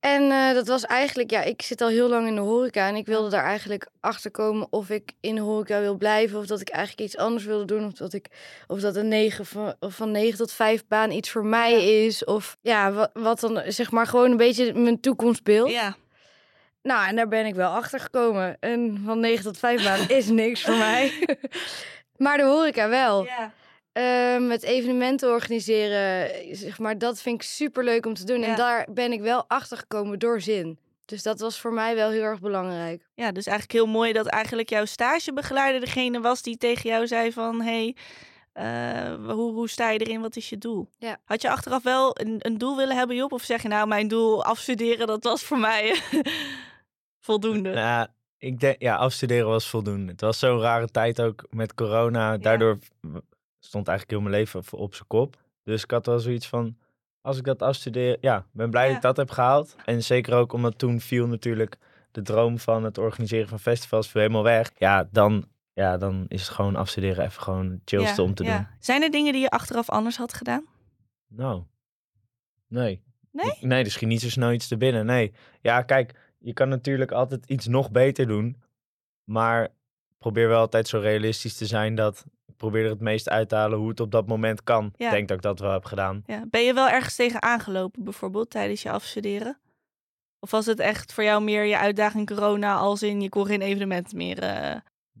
En 0.00 0.30
eh, 0.30 0.54
dat 0.54 0.66
was 0.66 0.84
eigenlijk, 0.84 1.30
ja, 1.30 1.42
ik 1.42 1.62
zit 1.62 1.80
al 1.80 1.88
heel 1.88 2.08
lang 2.08 2.26
in 2.26 2.34
de 2.34 2.40
horeca 2.40 2.88
en 2.88 2.94
ik 2.94 3.06
wilde 3.06 3.30
daar 3.30 3.44
eigenlijk 3.44 3.88
achter 4.00 4.30
komen 4.30 4.66
of 4.70 4.90
ik 4.90 5.12
in 5.20 5.34
de 5.34 5.40
horeca 5.40 5.80
wil 5.80 5.96
blijven 5.96 6.38
of 6.38 6.46
dat 6.46 6.60
ik 6.60 6.68
eigenlijk 6.68 7.08
iets 7.08 7.16
anders 7.16 7.44
wilde 7.44 7.64
doen 7.64 7.86
of 7.86 7.92
dat 7.92 8.12
ik 8.12 8.26
of 8.66 8.80
dat 8.80 8.96
een 8.96 9.08
9 9.08 9.46
van, 9.46 9.74
van 9.80 10.10
9 10.10 10.38
tot 10.38 10.52
5 10.52 10.86
baan 10.88 11.10
iets 11.10 11.30
voor 11.30 11.44
mij 11.44 12.04
is 12.04 12.24
of 12.24 12.56
ja, 12.60 12.92
wat, 12.92 13.10
wat 13.12 13.40
dan 13.40 13.62
zeg 13.66 13.90
maar 13.90 14.06
gewoon 14.06 14.30
een 14.30 14.36
beetje 14.36 14.74
mijn 14.74 15.00
toekomstbeeld. 15.00 15.70
ja. 15.70 15.96
Nou, 16.82 17.08
en 17.08 17.16
daar 17.16 17.28
ben 17.28 17.46
ik 17.46 17.54
wel 17.54 17.70
achter 17.70 18.00
gekomen. 18.00 18.56
En 18.60 19.02
van 19.04 19.20
9 19.20 19.44
tot 19.44 19.58
5 19.58 19.84
baan 19.84 20.08
is 20.08 20.28
niks 20.28 20.62
voor 20.62 20.76
mij. 20.76 21.12
maar 22.16 22.36
de 22.36 22.42
horeca 22.42 22.88
wel. 22.88 23.24
ja. 23.24 23.52
Met 24.40 24.62
evenementen 24.62 25.30
organiseren, 25.30 26.30
zeg 26.56 26.78
maar, 26.78 26.98
dat 26.98 27.20
vind 27.20 27.42
ik 27.42 27.48
super 27.48 27.84
leuk 27.84 28.06
om 28.06 28.14
te 28.14 28.24
doen. 28.24 28.40
Ja. 28.40 28.46
En 28.46 28.56
daar 28.56 28.86
ben 28.90 29.12
ik 29.12 29.20
wel 29.20 29.44
achter 29.48 29.76
gekomen 29.76 30.18
door 30.18 30.40
zin. 30.40 30.78
Dus 31.04 31.22
dat 31.22 31.40
was 31.40 31.60
voor 31.60 31.72
mij 31.72 31.94
wel 31.94 32.10
heel 32.10 32.22
erg 32.22 32.40
belangrijk. 32.40 33.08
Ja, 33.14 33.32
dus 33.32 33.46
eigenlijk 33.46 33.78
heel 33.78 33.92
mooi 33.92 34.12
dat 34.12 34.26
eigenlijk 34.26 34.70
jouw 34.70 34.84
stagebegeleider 34.84 35.80
degene 35.80 36.20
was 36.20 36.42
die 36.42 36.56
tegen 36.56 36.90
jou 36.90 37.06
zei 37.06 37.32
van... 37.32 37.60
hey, 37.60 37.96
eh, 38.52 39.14
hoe, 39.24 39.52
hoe 39.52 39.68
sta 39.68 39.90
je 39.90 39.98
erin? 39.98 40.20
Wat 40.20 40.36
is 40.36 40.48
je 40.48 40.58
doel? 40.58 40.90
Ja. 40.96 41.18
Had 41.24 41.42
je 41.42 41.50
achteraf 41.50 41.82
wel 41.82 42.20
een, 42.20 42.36
een 42.38 42.58
doel 42.58 42.76
willen 42.76 42.96
hebben, 42.96 43.16
Job? 43.16 43.32
Of 43.32 43.42
zeg 43.42 43.62
je 43.62 43.68
nou, 43.68 43.88
mijn 43.88 44.08
doel 44.08 44.44
afstuderen, 44.44 45.06
dat 45.06 45.24
was 45.24 45.42
voor 45.42 45.58
mij 45.58 46.00
voldoende? 47.28 47.70
Nou, 47.70 48.06
ik 48.38 48.60
denk, 48.60 48.82
ja, 48.82 48.96
afstuderen 48.96 49.48
was 49.48 49.68
voldoende. 49.68 50.12
Het 50.12 50.20
was 50.20 50.38
zo'n 50.38 50.60
rare 50.60 50.88
tijd 50.88 51.20
ook 51.20 51.44
met 51.50 51.74
corona. 51.74 52.36
Daardoor 52.36 52.78
stond 53.58 53.88
eigenlijk 53.88 54.18
heel 54.18 54.28
mijn 54.28 54.40
leven 54.40 54.62
op 54.70 54.94
zijn 54.94 55.06
kop. 55.08 55.36
Dus 55.64 55.82
ik 55.82 55.90
had 55.90 56.06
wel 56.06 56.18
zoiets 56.18 56.46
van, 56.46 56.76
als 57.20 57.38
ik 57.38 57.44
dat 57.44 57.62
afstudeer, 57.62 58.16
ja, 58.20 58.46
ben 58.52 58.70
blij 58.70 58.82
Ja. 58.82 58.88
dat 58.88 58.96
ik 58.96 59.02
dat 59.02 59.16
heb 59.16 59.30
gehaald. 59.30 59.76
En 59.84 60.02
zeker 60.02 60.34
ook 60.34 60.52
omdat 60.52 60.78
toen 60.78 61.00
viel 61.00 61.26
natuurlijk 61.26 61.78
de 62.10 62.22
droom 62.22 62.58
van 62.58 62.84
het 62.84 62.98
organiseren 62.98 63.48
van 63.48 63.58
festivals 63.60 64.08
viel 64.08 64.20
helemaal 64.20 64.42
weg. 64.42 64.70
Ja, 64.76 65.08
dan, 65.12 65.48
ja, 65.72 65.96
dan 65.96 66.24
is 66.28 66.40
het 66.40 66.50
gewoon 66.50 66.76
afstuderen 66.76 67.24
even 67.24 67.42
gewoon 67.42 67.70
het 67.70 67.80
chillste 67.84 68.22
om 68.22 68.34
te 68.34 68.44
doen. 68.44 68.66
Zijn 68.80 69.02
er 69.02 69.10
dingen 69.10 69.32
die 69.32 69.42
je 69.42 69.50
achteraf 69.50 69.90
anders 69.90 70.16
had 70.16 70.32
gedaan? 70.34 70.64
Nou, 71.26 71.62
nee. 72.68 73.02
Nee? 73.32 73.56
Nee, 73.60 73.88
schiet 73.88 74.08
niet 74.08 74.20
zo 74.20 74.28
snel 74.28 74.52
iets 74.52 74.68
te 74.68 74.76
binnen. 74.76 75.06
Nee. 75.06 75.32
Ja, 75.60 75.82
kijk, 75.82 76.34
je 76.38 76.52
kan 76.52 76.68
natuurlijk 76.68 77.12
altijd 77.12 77.46
iets 77.46 77.66
nog 77.66 77.90
beter 77.90 78.26
doen. 78.26 78.62
Maar 79.24 79.68
probeer 80.18 80.48
wel 80.48 80.60
altijd 80.60 80.88
zo 80.88 80.98
realistisch 80.98 81.56
te 81.56 81.66
zijn 81.66 81.94
dat 81.94 82.24
probeer 82.58 82.84
er 82.84 82.90
het 82.90 83.00
meest 83.00 83.28
uit 83.28 83.48
te 83.48 83.54
halen 83.54 83.78
hoe 83.78 83.88
het 83.88 84.00
op 84.00 84.10
dat 84.10 84.26
moment 84.26 84.62
kan. 84.62 84.92
Ja. 84.96 85.06
Ik 85.06 85.12
denk 85.12 85.28
dat 85.28 85.36
ik 85.36 85.42
dat 85.42 85.58
wel 85.58 85.72
heb 85.72 85.84
gedaan. 85.84 86.22
Ja. 86.26 86.44
Ben 86.50 86.62
je 86.64 86.74
wel 86.74 86.88
ergens 86.88 87.16
tegen 87.16 87.42
aangelopen, 87.42 88.04
bijvoorbeeld, 88.04 88.50
tijdens 88.50 88.82
je 88.82 88.90
afstuderen? 88.90 89.58
Of 90.40 90.50
was 90.50 90.66
het 90.66 90.80
echt 90.80 91.12
voor 91.12 91.24
jou 91.24 91.42
meer 91.42 91.64
je 91.64 91.78
uitdaging 91.78 92.26
corona 92.26 92.76
als 92.76 93.02
in 93.02 93.20
je 93.20 93.28
kon 93.28 93.46
geen 93.46 93.60
evenement 93.62 94.12
meer... 94.12 94.38
eh, 94.38 94.76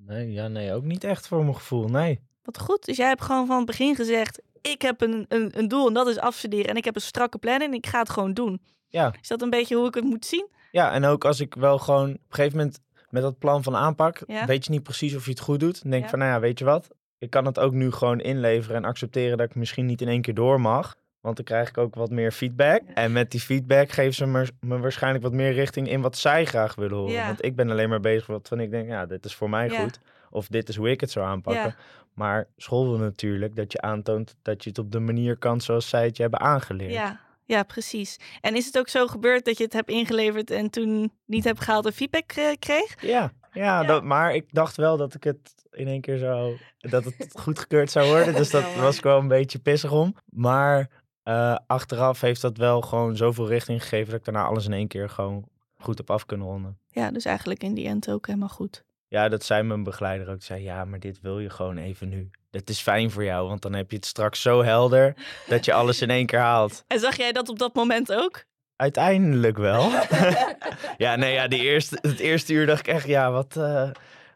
Nee, 0.06 0.32
ja, 0.32 0.48
nee, 0.48 0.72
ook 0.72 0.84
niet 0.84 1.04
echt 1.04 1.28
voor 1.28 1.42
mijn 1.42 1.54
gevoel. 1.56 1.88
Nee. 1.88 2.20
Wat 2.42 2.58
goed. 2.58 2.84
Dus 2.84 2.96
jij 2.96 3.08
hebt 3.08 3.22
gewoon 3.22 3.46
van 3.46 3.56
het 3.56 3.66
begin 3.66 3.94
gezegd: 3.94 4.42
ik 4.60 4.82
heb 4.82 5.00
een, 5.00 5.24
een, 5.28 5.58
een 5.58 5.68
doel 5.68 5.86
en 5.88 5.94
dat 5.94 6.06
is 6.08 6.18
afstuderen. 6.18 6.66
En 6.66 6.76
ik 6.76 6.84
heb 6.84 6.94
een 6.94 7.00
strakke 7.00 7.38
planning 7.38 7.70
en 7.70 7.76
ik 7.76 7.86
ga 7.86 7.98
het 7.98 8.10
gewoon 8.10 8.34
doen. 8.34 8.60
Ja. 8.88 9.14
Is 9.20 9.28
dat 9.28 9.42
een 9.42 9.50
beetje 9.50 9.76
hoe 9.76 9.86
ik 9.86 9.94
het 9.94 10.04
moet 10.04 10.24
zien? 10.26 10.48
Ja, 10.70 10.92
en 10.92 11.04
ook 11.04 11.24
als 11.24 11.40
ik 11.40 11.54
wel 11.54 11.78
gewoon 11.78 12.08
op 12.10 12.14
een 12.14 12.20
gegeven 12.28 12.56
moment 12.58 12.80
met 13.08 13.22
dat 13.22 13.38
plan 13.38 13.62
van 13.62 13.76
aanpak, 13.76 14.22
Ja. 14.26 14.46
weet 14.46 14.64
je 14.64 14.70
niet 14.70 14.82
precies 14.82 15.14
of 15.16 15.24
je 15.24 15.30
het 15.30 15.40
goed 15.40 15.60
doet. 15.60 15.82
Dan 15.82 15.90
denk 15.90 16.04
ik 16.04 16.10
Ja. 16.10 16.10
van, 16.10 16.18
nou 16.18 16.30
ja, 16.32 16.40
weet 16.40 16.58
je 16.58 16.64
wat? 16.64 16.88
Ik 17.18 17.30
kan 17.30 17.44
het 17.44 17.58
ook 17.58 17.72
nu 17.72 17.90
gewoon 17.90 18.20
inleveren 18.20 18.76
en 18.76 18.84
accepteren 18.84 19.38
dat 19.38 19.46
ik 19.50 19.54
misschien 19.54 19.86
niet 19.86 20.00
in 20.00 20.08
één 20.08 20.22
keer 20.22 20.34
door 20.34 20.60
mag. 20.60 20.94
Want 21.20 21.36
dan 21.36 21.44
krijg 21.44 21.68
ik 21.68 21.78
ook 21.78 21.94
wat 21.94 22.10
meer 22.10 22.32
feedback. 22.32 22.82
En 22.94 23.12
met 23.12 23.30
die 23.30 23.40
feedback 23.40 23.90
geven 23.90 24.14
ze 24.14 24.26
me, 24.26 24.48
me 24.60 24.78
waarschijnlijk 24.78 25.24
wat 25.24 25.32
meer 25.32 25.52
richting 25.52 25.88
in 25.88 26.00
wat 26.00 26.16
zij 26.16 26.44
graag 26.44 26.74
willen 26.74 26.96
horen. 26.96 27.12
Ja. 27.12 27.26
Want 27.26 27.44
ik 27.44 27.56
ben 27.56 27.70
alleen 27.70 27.88
maar 27.88 28.00
bezig 28.00 28.28
met 28.28 28.36
wat 28.36 28.48
van 28.48 28.60
ik 28.60 28.70
denk, 28.70 28.88
ja, 28.88 29.06
dit 29.06 29.24
is 29.24 29.34
voor 29.34 29.50
mij 29.50 29.68
Ja. 29.68 29.82
goed. 29.82 29.98
Of 30.30 30.46
dit 30.46 30.68
is 30.68 30.76
hoe 30.76 30.90
ik 30.90 31.00
het 31.00 31.10
zou 31.10 31.26
aanpakken. 31.26 31.74
Maar 32.14 32.48
school 32.56 32.88
wil 32.88 32.98
natuurlijk 32.98 33.56
dat 33.56 33.72
je 33.72 33.80
aantoont 33.80 34.36
dat 34.42 34.62
je 34.64 34.68
het 34.68 34.78
op 34.78 34.92
de 34.92 34.98
manier 34.98 35.36
kan 35.36 35.60
zoals 35.60 35.88
zij 35.88 36.04
het 36.04 36.16
je 36.16 36.22
hebben 36.22 36.40
aangeleerd. 36.40 36.92
Ja, 36.92 37.20
ja, 37.44 37.62
precies. 37.62 38.16
En 38.40 38.56
is 38.56 38.66
het 38.66 38.78
ook 38.78 38.88
zo 38.88 39.06
gebeurd 39.06 39.44
dat 39.44 39.58
je 39.58 39.64
het 39.64 39.72
hebt 39.72 39.90
ingeleverd 39.90 40.50
en 40.50 40.70
toen 40.70 41.12
niet 41.26 41.44
hebt 41.44 41.60
gehaald 41.60 41.86
en 41.86 41.92
feedback 41.92 42.32
eh, 42.32 42.44
kreeg? 42.58 43.02
Ja, 43.02 43.32
ja. 43.58 43.84
Dat, 43.84 44.04
maar 44.04 44.34
ik 44.34 44.44
dacht 44.50 44.76
wel 44.76 44.96
dat 44.96 45.14
ik 45.14 45.24
het 45.24 45.54
in 45.70 45.86
één 45.86 46.00
keer 46.00 46.18
zou, 46.18 46.56
dat 46.78 47.04
het 47.04 47.32
goedgekeurd 47.42 47.90
zou 47.90 48.08
worden. 48.08 48.34
Dus 48.34 48.50
dat 48.58 48.74
was 48.74 48.96
ik 48.96 49.02
wel 49.02 49.18
een 49.18 49.28
beetje 49.28 49.58
pissig 49.58 49.92
om. 49.92 50.14
Maar 50.24 50.90
eh, 51.22 51.56
achteraf 51.66 52.20
heeft 52.20 52.40
dat 52.40 52.56
wel 52.56 52.80
gewoon 52.80 53.16
zoveel 53.16 53.48
richting 53.48 53.82
gegeven 53.82 54.10
dat 54.10 54.18
ik 54.18 54.24
daarna 54.24 54.44
alles 54.44 54.66
in 54.66 54.72
één 54.72 54.88
keer 54.88 55.08
gewoon 55.08 55.48
goed 55.78 55.98
heb 55.98 56.10
af 56.10 56.26
kunnen 56.26 56.46
ronden. 56.46 56.78
Ja, 56.88 57.10
dus 57.10 57.24
eigenlijk 57.24 57.62
in 57.62 57.74
die 57.74 57.86
end 57.86 58.10
ook 58.10 58.26
helemaal 58.26 58.48
goed. 58.48 58.84
Ja, 59.08 59.28
dat 59.28 59.44
zei 59.44 59.62
mijn 59.62 59.82
begeleider 59.82 60.28
ook. 60.28 60.42
Zei, 60.42 60.62
ja, 60.62 60.84
maar 60.84 61.00
dit 61.00 61.20
wil 61.20 61.38
je 61.38 61.50
gewoon 61.50 61.76
even 61.76 62.08
nu. 62.08 62.30
Dat 62.50 62.68
is 62.68 62.80
fijn 62.80 63.10
voor 63.10 63.24
jou, 63.24 63.48
want 63.48 63.62
dan 63.62 63.72
heb 63.72 63.90
je 63.90 63.96
het 63.96 64.06
straks 64.06 64.42
zo 64.42 64.62
helder 64.62 65.16
dat 65.46 65.64
je 65.64 65.72
alles 65.72 66.02
in 66.02 66.10
één 66.10 66.26
keer 66.26 66.38
haalt. 66.38 66.84
En 66.86 66.98
zag 66.98 67.16
jij 67.16 67.32
dat 67.32 67.48
op 67.48 67.58
dat 67.58 67.74
moment 67.74 68.12
ook? 68.12 68.44
Uiteindelijk 68.82 69.56
wel. 69.56 69.90
ja, 71.04 71.16
nee, 71.16 71.32
ja, 71.32 71.48
die 71.48 71.60
eerste, 71.62 71.98
het 72.00 72.18
eerste 72.18 72.52
uur 72.52 72.66
dacht 72.66 72.80
ik 72.86 72.94
echt, 72.94 73.06
ja, 73.06 73.30
wat, 73.30 73.56
eh, 73.56 73.90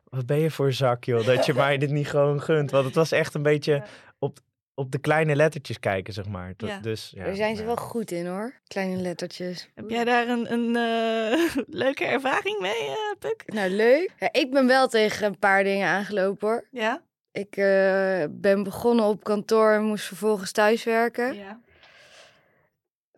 wat 0.04 0.26
ben 0.26 0.38
je 0.38 0.50
voor 0.50 0.72
zak, 0.72 1.04
joh, 1.04 1.26
dat 1.26 1.46
je 1.46 1.54
mij 1.54 1.78
dit 1.78 1.90
niet 1.90 2.08
gewoon 2.08 2.40
gunt. 2.42 2.70
Want 2.70 2.84
het 2.84 2.94
was 2.94 3.12
echt 3.12 3.34
een 3.34 3.42
beetje 3.42 3.82
op, 4.18 4.38
op 4.74 4.90
de 4.90 4.98
kleine 4.98 5.36
lettertjes 5.36 5.78
kijken, 5.78 6.12
zeg 6.12 6.26
maar. 6.28 6.52
Dat- 6.56 6.68
Ja. 6.68 6.78
Dus, 6.78 7.12
ja, 7.14 7.24
Daar 7.24 7.34
zijn 7.34 7.56
ze 7.56 7.64
maar- 7.64 7.74
wel 7.74 7.84
goed 7.84 8.10
in 8.10 8.26
hoor. 8.26 8.52
Kleine 8.66 8.96
lettertjes. 8.96 9.68
Heb 9.74 9.90
jij 9.90 10.04
daar 10.04 10.28
een, 10.28 10.52
een 10.52 10.76
eh, 10.76 11.56
leuke 11.82 12.04
ervaring 12.04 12.60
mee, 12.60 12.86
eh 12.88 12.94
Puk? 13.18 13.42
Nou, 13.46 13.70
leuk. 13.70 14.10
Ja, 14.18 14.28
ik 14.32 14.50
ben 14.50 14.66
wel 14.66 14.88
tegen 14.88 15.26
een 15.26 15.38
paar 15.38 15.64
dingen 15.64 15.88
aangelopen 15.88 16.48
hoor. 16.48 16.68
Ja? 16.70 17.02
Ik 17.32 17.56
eh, 17.56 18.24
ben 18.30 18.62
begonnen 18.62 19.04
op 19.04 19.24
kantoor 19.24 19.72
en 19.72 19.82
moest 19.82 20.04
vervolgens 20.04 20.52
thuiswerken. 20.52 21.34
Ja. 21.34 21.60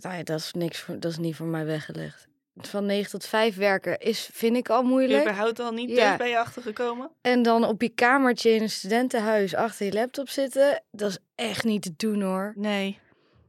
Nou 0.04 0.16
ja, 0.16 0.22
dat 0.22 0.38
is 0.40 0.52
niks 0.52 0.78
voor, 0.80 1.00
dat 1.00 1.10
is 1.10 1.18
niet 1.18 1.36
voor 1.36 1.46
mij 1.46 1.64
weggelegd. 1.64 2.26
Van 2.56 2.86
9 2.86 3.10
tot 3.10 3.26
5 3.26 3.56
werken 3.56 3.98
is, 3.98 4.28
vind 4.32 4.56
ik 4.56 4.68
al 4.68 4.82
moeilijk. 4.82 5.20
Überhaupt 5.22 5.60
al 5.60 5.72
niet 5.72 5.90
Ja. 5.90 6.16
ben 6.16 6.28
je 6.28 6.38
achtergekomen? 6.38 7.10
En 7.20 7.42
dan 7.42 7.64
op 7.64 7.82
je 7.82 7.88
kamertje 7.88 8.50
in 8.50 8.62
een 8.62 8.70
studentenhuis 8.70 9.54
achter 9.54 9.86
je 9.86 9.92
laptop 9.92 10.28
zitten, 10.28 10.82
dat 10.90 11.10
is 11.10 11.18
echt 11.34 11.64
niet 11.64 11.82
te 11.82 11.92
doen 11.96 12.22
hoor. 12.22 12.52
Nee. 12.56 12.98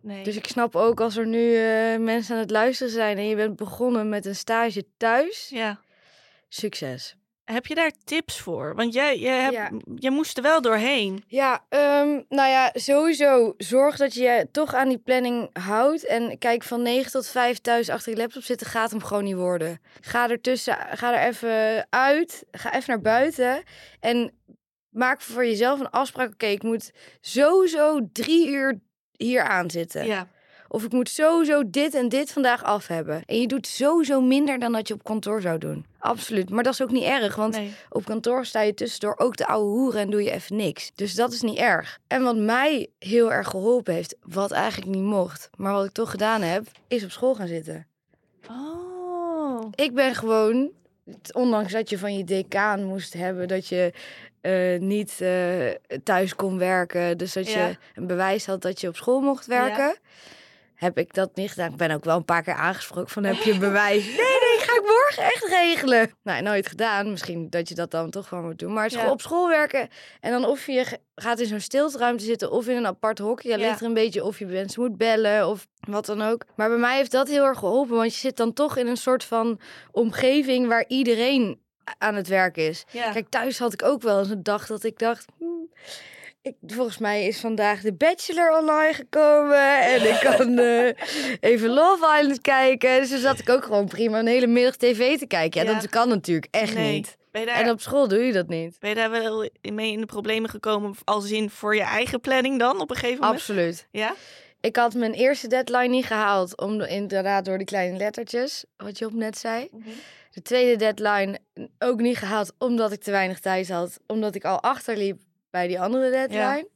nee. 0.01 0.23
Dus 0.23 0.35
ik 0.35 0.45
snap 0.47 0.75
ook 0.75 1.01
als 1.01 1.15
er 1.17 1.27
nu 1.27 1.55
eh, 1.55 1.97
mensen 1.99 2.35
aan 2.35 2.41
het 2.41 2.51
luisteren 2.51 2.93
zijn 2.93 3.17
en 3.17 3.27
je 3.27 3.35
bent 3.35 3.55
begonnen 3.55 4.09
met 4.09 4.25
een 4.25 4.35
stage 4.35 4.85
thuis, 4.97 5.49
Ja. 5.49 5.79
succes. 6.49 7.15
Heb 7.45 7.65
je 7.65 7.75
daar 7.75 7.91
tips 8.03 8.39
voor? 8.39 8.75
Want 8.75 8.93
jij, 8.93 9.19
jij, 9.19 9.39
hebt, 9.39 9.53
Ja. 9.53 9.69
jij 9.95 10.11
moest 10.11 10.37
er 10.37 10.43
wel 10.43 10.61
doorheen. 10.61 11.23
Ja, 11.27 11.65
ehm, 11.69 12.21
nou 12.29 12.49
ja, 12.49 12.69
sowieso 12.73 13.53
zorg 13.57 13.97
dat 13.97 14.13
je 14.13 14.21
je 14.23 14.47
toch 14.51 14.73
aan 14.73 14.89
die 14.89 14.97
planning 14.97 15.49
houdt. 15.59 16.05
En 16.05 16.37
kijk, 16.37 16.63
van 16.63 16.81
9 16.81 17.11
tot 17.11 17.27
5 17.27 17.59
thuis 17.59 17.89
achter 17.89 18.11
je 18.11 18.17
laptop 18.17 18.43
zitten 18.43 18.67
gaat 18.67 18.91
hem 18.91 19.03
gewoon 19.03 19.23
niet 19.23 19.35
worden. 19.35 19.79
Ga 20.01 20.29
er 20.29 20.41
tussen, 20.41 20.77
ga 20.91 21.13
er 21.21 21.27
even 21.27 21.87
uit, 21.89 22.45
ga 22.51 22.73
even 22.73 22.83
naar 22.87 23.01
buiten 23.01 23.63
en 23.99 24.31
maak 24.89 25.21
voor 25.21 25.45
jezelf 25.45 25.79
een 25.79 25.89
afspraak. 25.89 26.31
Oké, 26.33 26.45
ik 26.45 26.63
moet 26.63 26.91
sowieso 27.21 27.99
drie 28.13 28.49
uur 28.49 28.79
hier 29.17 29.43
aan 29.43 29.69
zitten. 29.69 30.05
Ja. 30.05 30.27
Of 30.75 30.83
ik 30.83 30.91
moet 30.91 31.09
sowieso 31.09 31.69
dit 31.69 31.93
en 31.93 32.09
dit 32.09 32.31
vandaag 32.31 32.63
af 32.63 32.87
hebben. 32.87 33.23
En 33.25 33.41
je 33.41 33.47
doet 33.47 33.67
sowieso 33.67 34.21
minder 34.21 34.59
dan 34.59 34.71
dat 34.71 34.87
je 34.87 34.93
op 34.93 35.03
kantoor 35.03 35.41
zou 35.41 35.57
doen. 35.57 35.85
Absoluut. 35.99 36.49
Maar 36.49 36.63
dat 36.63 36.73
is 36.73 36.81
ook 36.81 36.91
niet 36.91 37.03
erg, 37.03 37.35
want 37.35 37.55
Nee. 37.55 37.73
op 37.89 38.05
kantoor 38.05 38.45
sta 38.45 38.61
je 38.61 38.73
tussendoor 38.73 39.17
ook 39.17 39.37
de 39.37 39.47
oude 39.47 39.67
hoeren 39.69 40.01
en 40.01 40.09
doe 40.09 40.23
je 40.23 40.31
even 40.31 40.55
niks. 40.55 40.91
Dus 40.95 41.13
dat 41.15 41.33
is 41.33 41.41
niet 41.41 41.57
erg. 41.57 41.99
En 42.07 42.23
wat 42.23 42.35
mij 42.37 42.87
heel 42.99 43.31
erg 43.31 43.47
geholpen 43.47 43.93
heeft, 43.93 44.15
wat 44.21 44.51
eigenlijk 44.51 44.91
niet 44.95 45.03
mocht, 45.03 45.49
maar 45.57 45.73
wat 45.73 45.85
ik 45.85 45.91
toch 45.91 46.11
gedaan 46.11 46.41
heb, 46.41 46.65
is 46.87 47.03
op 47.03 47.11
school 47.11 47.35
gaan 47.35 47.47
zitten. 47.47 47.87
Oh. 48.49 49.65
Ik 49.75 49.93
ben 49.93 50.15
gewoon, 50.15 50.71
ondanks 51.31 51.71
dat 51.71 51.89
je 51.89 51.97
van 51.97 52.17
je 52.17 52.23
decaan 52.23 52.83
moest 52.83 53.13
hebben 53.13 53.47
dat 53.47 53.67
je 53.67 53.93
eh, 54.41 54.79
niet 54.79 55.21
eh, 55.21 55.97
thuis 56.03 56.35
kon 56.35 56.57
werken, 56.57 57.17
dus 57.17 57.33
dat 57.33 57.51
Ja. 57.51 57.67
je 57.67 57.77
een 57.95 58.07
bewijs 58.07 58.45
had 58.45 58.61
dat 58.61 58.81
je 58.81 58.87
op 58.87 58.95
school 58.95 59.21
mocht 59.21 59.45
werken. 59.45 59.95
Heb 60.75 60.97
ik 60.97 61.13
dat 61.13 61.35
niet 61.35 61.49
gedaan. 61.49 61.71
Ik 61.71 61.77
ben 61.77 61.91
ook 61.91 62.03
wel 62.03 62.15
een 62.15 62.25
paar 62.25 62.43
keer 62.43 62.53
aangesproken 62.53 63.09
van 63.11 63.23
heb 63.23 63.35
je 63.35 63.57
bewijs? 63.67 64.05
Nee, 64.05 64.15
nee, 64.15 64.57
ga 64.59 64.75
ik 64.75 64.81
morgen 64.81 65.23
echt 65.23 65.45
regelen. 65.49 66.11
Nou, 66.23 66.41
nooit 66.41 66.67
gedaan. 66.67 67.09
Misschien 67.11 67.49
dat 67.49 67.69
je 67.69 67.75
dat 67.75 67.91
dan 67.91 68.09
toch 68.09 68.29
wel 68.29 68.41
moet 68.41 68.59
doen. 68.59 68.73
Maar 68.73 68.91
Ja. 68.91 68.97
gewoon 68.97 69.11
op 69.13 69.21
school 69.21 69.47
werken. 69.49 69.89
En 70.19 70.31
dan 70.31 70.45
of 70.45 70.65
je 70.65 70.99
gaat 71.15 71.39
in 71.39 71.45
zo'n 71.47 71.59
stilteruimte 71.59 72.23
zitten 72.23 72.51
of 72.51 72.67
in 72.67 72.75
een 72.77 72.87
apart 72.87 73.19
hokje. 73.19 73.49
Ja. 73.49 73.55
ligt 73.57 73.79
er 73.79 73.85
een 73.85 73.93
beetje 73.93 74.23
of 74.23 74.39
je 74.39 74.45
mensen 74.45 74.81
moet 74.81 74.97
bellen 74.97 75.47
of 75.47 75.67
wat 75.79 76.05
dan 76.05 76.21
ook. 76.21 76.45
Maar 76.55 76.69
bij 76.69 76.77
mij 76.77 76.97
heeft 76.97 77.11
dat 77.11 77.27
heel 77.27 77.43
erg 77.45 77.59
geholpen. 77.59 77.95
Want 77.95 78.13
je 78.13 78.19
zit 78.19 78.37
dan 78.37 78.53
toch 78.53 78.77
in 78.77 78.87
een 78.87 78.97
soort 78.97 79.23
van 79.23 79.59
omgeving 79.91 80.67
waar 80.67 80.85
iedereen 80.87 81.59
aan 81.97 82.15
het 82.15 82.27
werk 82.27 82.57
is. 82.57 82.83
Ja. 82.91 83.11
Kijk, 83.11 83.29
thuis 83.29 83.59
had 83.59 83.73
ik 83.73 83.83
ook 83.83 84.01
wel 84.01 84.19
eens 84.19 84.29
een 84.29 84.43
dag 84.43 84.67
dat 84.67 84.83
ik 84.83 84.99
dacht... 84.99 85.25
hmm, 85.37 85.69
ik, 86.45 86.55
volgens 86.67 86.97
mij 86.97 87.25
is 87.27 87.39
vandaag 87.39 87.81
de 87.81 87.93
Bachelor 87.93 88.57
online 88.59 88.93
gekomen. 88.93 89.83
En 89.83 90.09
ik 90.09 90.19
kan 90.19 90.57
eh, 90.59 90.91
even 91.39 91.69
Love 91.69 92.17
Island 92.19 92.41
kijken. 92.41 92.99
Dus 92.99 93.09
dan 93.09 93.19
zat 93.19 93.39
ik 93.39 93.49
ook 93.49 93.63
gewoon 93.63 93.87
prima 93.87 94.19
een 94.19 94.27
hele 94.27 94.47
middag 94.47 94.75
tv 94.75 95.17
te 95.17 95.25
kijken. 95.27 95.63
Ja, 95.65 95.71
Ja. 95.71 95.79
dat 95.79 95.89
kan 95.89 96.09
natuurlijk 96.09 96.47
echt 96.51 96.73
Nee. 96.75 96.93
niet. 96.93 97.17
Daar, 97.31 97.47
En 97.47 97.69
op 97.69 97.81
school 97.81 98.07
doe 98.07 98.19
je 98.19 98.31
dat 98.33 98.47
niet. 98.47 98.79
ben 98.79 98.89
je 98.89 98.95
daar 98.95 99.09
wel 99.11 99.49
mee 99.61 99.91
in 99.91 99.99
de 99.99 100.05
problemen 100.05 100.49
gekomen 100.49 100.95
als 101.03 101.31
in 101.31 101.49
voor 101.49 101.75
je 101.75 101.81
eigen 101.83 102.19
planning 102.21 102.59
dan 102.59 102.79
op 102.81 102.89
een 102.89 102.95
gegeven 102.95 103.19
moment? 103.21 103.39
Absoluut. 103.39 103.87
Ja? 103.91 104.13
Ik 104.61 104.75
had 104.75 104.93
mijn 104.93 105.13
eerste 105.13 105.47
deadline 105.47 105.87
niet 105.87 106.05
gehaald. 106.05 106.57
Om 106.61 106.77
de- 106.77 106.87
inderdaad 106.87 107.45
door 107.45 107.57
die 107.57 107.65
kleine 107.67 107.97
lettertjes. 107.97 108.65
Wat 108.77 108.97
je 108.97 109.05
op 109.05 109.13
net 109.13 109.37
zei. 109.37 109.69
De 110.31 110.41
tweede 110.41 110.75
deadline 110.75 111.39
ook 111.79 111.99
niet 111.99 112.17
gehaald 112.17 112.53
omdat 112.57 112.91
ik 112.91 113.01
te 113.03 113.11
weinig 113.11 113.39
tijd 113.39 113.69
had. 113.69 113.99
Omdat 114.07 114.35
ik 114.35 114.45
al 114.45 114.61
achterliep 114.61 115.21
bij 115.55 115.67
die 115.67 115.79
andere 115.79 116.09
deadline. 116.09 116.67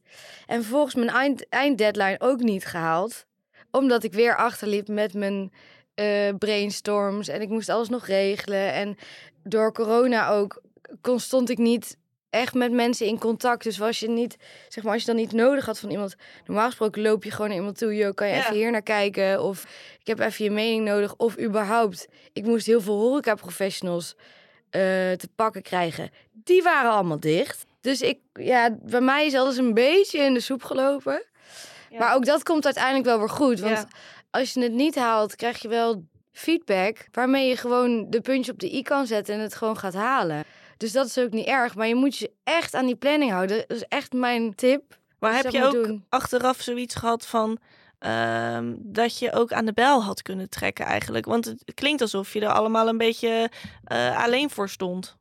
En 0.46 0.60
vervolgens 0.62 0.94
mijn 0.94 1.08
eind, 1.08 1.48
einddeadline 1.48 2.20
ook 2.20 2.40
niet 2.40 2.64
gehaald. 2.66 3.26
Omdat 3.70 4.02
ik 4.04 4.12
weer 4.12 4.36
achterliep 4.36 4.88
met 4.88 5.14
mijn 5.14 5.52
eh, 5.94 6.28
brainstorms. 6.38 7.28
En 7.28 7.40
ik 7.40 7.48
moest 7.48 7.68
alles 7.68 7.88
nog 7.88 8.06
regelen. 8.06 8.72
En 8.72 8.96
door 9.44 9.72
corona 9.72 10.28
ook 10.30 10.62
kon, 11.00 11.20
stond 11.20 11.50
ik 11.50 11.58
niet 11.58 11.96
echt 12.30 12.54
met 12.54 12.72
mensen 12.72 13.06
in 13.06 13.18
contact. 13.18 13.62
Dus 13.62 13.78
was 13.78 14.00
je 14.00 14.08
niet, 14.08 14.36
zeg 14.68 14.84
maar, 14.84 14.92
als 14.92 15.02
je 15.02 15.08
dan 15.08 15.16
niet 15.16 15.32
nodig 15.32 15.66
had 15.66 15.78
van 15.78 15.90
iemand. 15.90 16.14
Normaal 16.46 16.66
gesproken 16.66 17.02
loop 17.02 17.24
je 17.24 17.30
gewoon 17.30 17.48
naar 17.48 17.58
iemand 17.58 17.78
toe. 17.78 17.96
Yo, 17.96 18.12
kan 18.12 18.28
je 18.28 18.34
Ja. 18.34 18.40
even 18.40 18.54
hier 18.54 18.70
naar 18.70 18.82
kijken? 18.82 19.42
Of 19.42 19.62
ik 20.00 20.06
heb 20.06 20.18
even 20.20 20.44
je 20.44 20.50
mening 20.50 20.84
nodig. 20.84 21.14
Of 21.16 21.38
überhaupt, 21.38 22.08
ik 22.32 22.44
moest 22.44 22.66
heel 22.66 22.80
veel 22.80 22.98
horeca-professionals 22.98 24.14
eh, 24.70 24.80
te 25.12 25.28
pakken 25.36 25.62
krijgen. 25.62 26.10
Die 26.32 26.62
waren 26.62 26.90
allemaal 26.90 27.20
dicht. 27.20 27.68
Dus 27.80 28.00
ik, 28.00 28.18
ja, 28.32 28.76
bij 28.82 29.00
mij 29.00 29.26
is 29.26 29.34
alles 29.34 29.56
een 29.56 29.74
beetje 29.74 30.18
in 30.18 30.34
de 30.34 30.40
soep 30.40 30.62
gelopen. 30.62 31.24
Ja. 31.90 31.98
Maar 31.98 32.14
ook 32.14 32.24
dat 32.24 32.42
komt 32.42 32.64
uiteindelijk 32.64 33.04
wel 33.04 33.18
weer 33.18 33.28
goed. 33.28 33.60
Want 33.60 33.76
Ja. 33.76 33.88
als 34.30 34.52
je 34.52 34.62
het 34.62 34.72
niet 34.72 34.94
haalt, 34.94 35.36
krijg 35.36 35.62
je 35.62 35.68
wel 35.68 36.04
feedback 36.32 37.08
waarmee 37.12 37.48
je 37.48 37.56
gewoon 37.56 38.06
de 38.10 38.20
puntje 38.20 38.52
op 38.52 38.58
de 38.58 38.74
i 38.74 38.82
kan 38.82 39.06
zetten 39.06 39.34
en 39.34 39.40
het 39.40 39.54
gewoon 39.54 39.76
gaat 39.78 39.94
halen. 39.94 40.44
Dus 40.76 40.92
dat 40.92 41.06
is 41.06 41.18
ook 41.18 41.30
niet 41.30 41.46
erg. 41.46 41.74
Maar 41.74 41.86
je 41.86 41.94
moet 41.94 42.16
je 42.16 42.30
echt 42.44 42.74
aan 42.74 42.86
die 42.86 42.96
planning 42.96 43.30
houden. 43.30 43.56
Dat 43.66 43.76
is 43.76 43.84
echt 43.88 44.12
mijn 44.12 44.54
tip. 44.54 44.98
Maar 45.18 45.34
heb 45.34 45.50
je 45.50 45.64
ook 45.64 45.72
doen. 45.72 46.04
achteraf 46.08 46.60
zoiets 46.60 46.94
gehad 46.94 47.26
van 47.26 47.58
ehm, 47.98 48.74
dat 48.78 49.18
je 49.18 49.32
ook 49.32 49.52
aan 49.52 49.64
de 49.64 49.72
bel 49.72 50.02
had 50.04 50.22
kunnen 50.22 50.48
trekken 50.48 50.84
eigenlijk? 50.84 51.24
Want 51.24 51.44
het 51.44 51.74
klinkt 51.74 52.00
alsof 52.00 52.32
je 52.32 52.40
er 52.40 52.52
allemaal 52.52 52.88
een 52.88 52.98
beetje 52.98 53.50
eh, 53.84 54.22
alleen 54.24 54.50
voor 54.50 54.68
stond. 54.68 55.16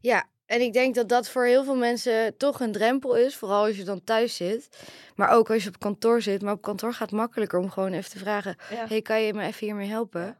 Ja, 0.00 0.24
en 0.52 0.60
ik 0.60 0.72
denk 0.72 0.94
dat 0.94 1.08
dat 1.08 1.28
voor 1.28 1.44
heel 1.44 1.64
veel 1.64 1.76
mensen 1.76 2.36
toch 2.36 2.60
een 2.60 2.72
drempel 2.72 3.16
is. 3.16 3.36
Vooral 3.36 3.64
als 3.64 3.76
je 3.76 3.84
dan 3.84 4.04
thuis 4.04 4.36
zit. 4.36 4.68
Maar 5.14 5.30
ook 5.30 5.50
als 5.50 5.62
je 5.62 5.68
op 5.68 5.78
kantoor 5.78 6.22
zit. 6.22 6.42
Maar 6.42 6.52
op 6.52 6.62
kantoor 6.62 6.92
gaat 6.92 7.10
het 7.10 7.18
makkelijker 7.18 7.58
om 7.58 7.70
gewoon 7.70 7.92
even 7.92 8.10
te 8.10 8.18
vragen... 8.18 8.56
Ja. 8.70 8.86
hey, 8.88 9.02
kan 9.02 9.22
je 9.22 9.34
me 9.34 9.42
even 9.46 9.66
hiermee 9.66 9.88
helpen? 9.88 10.38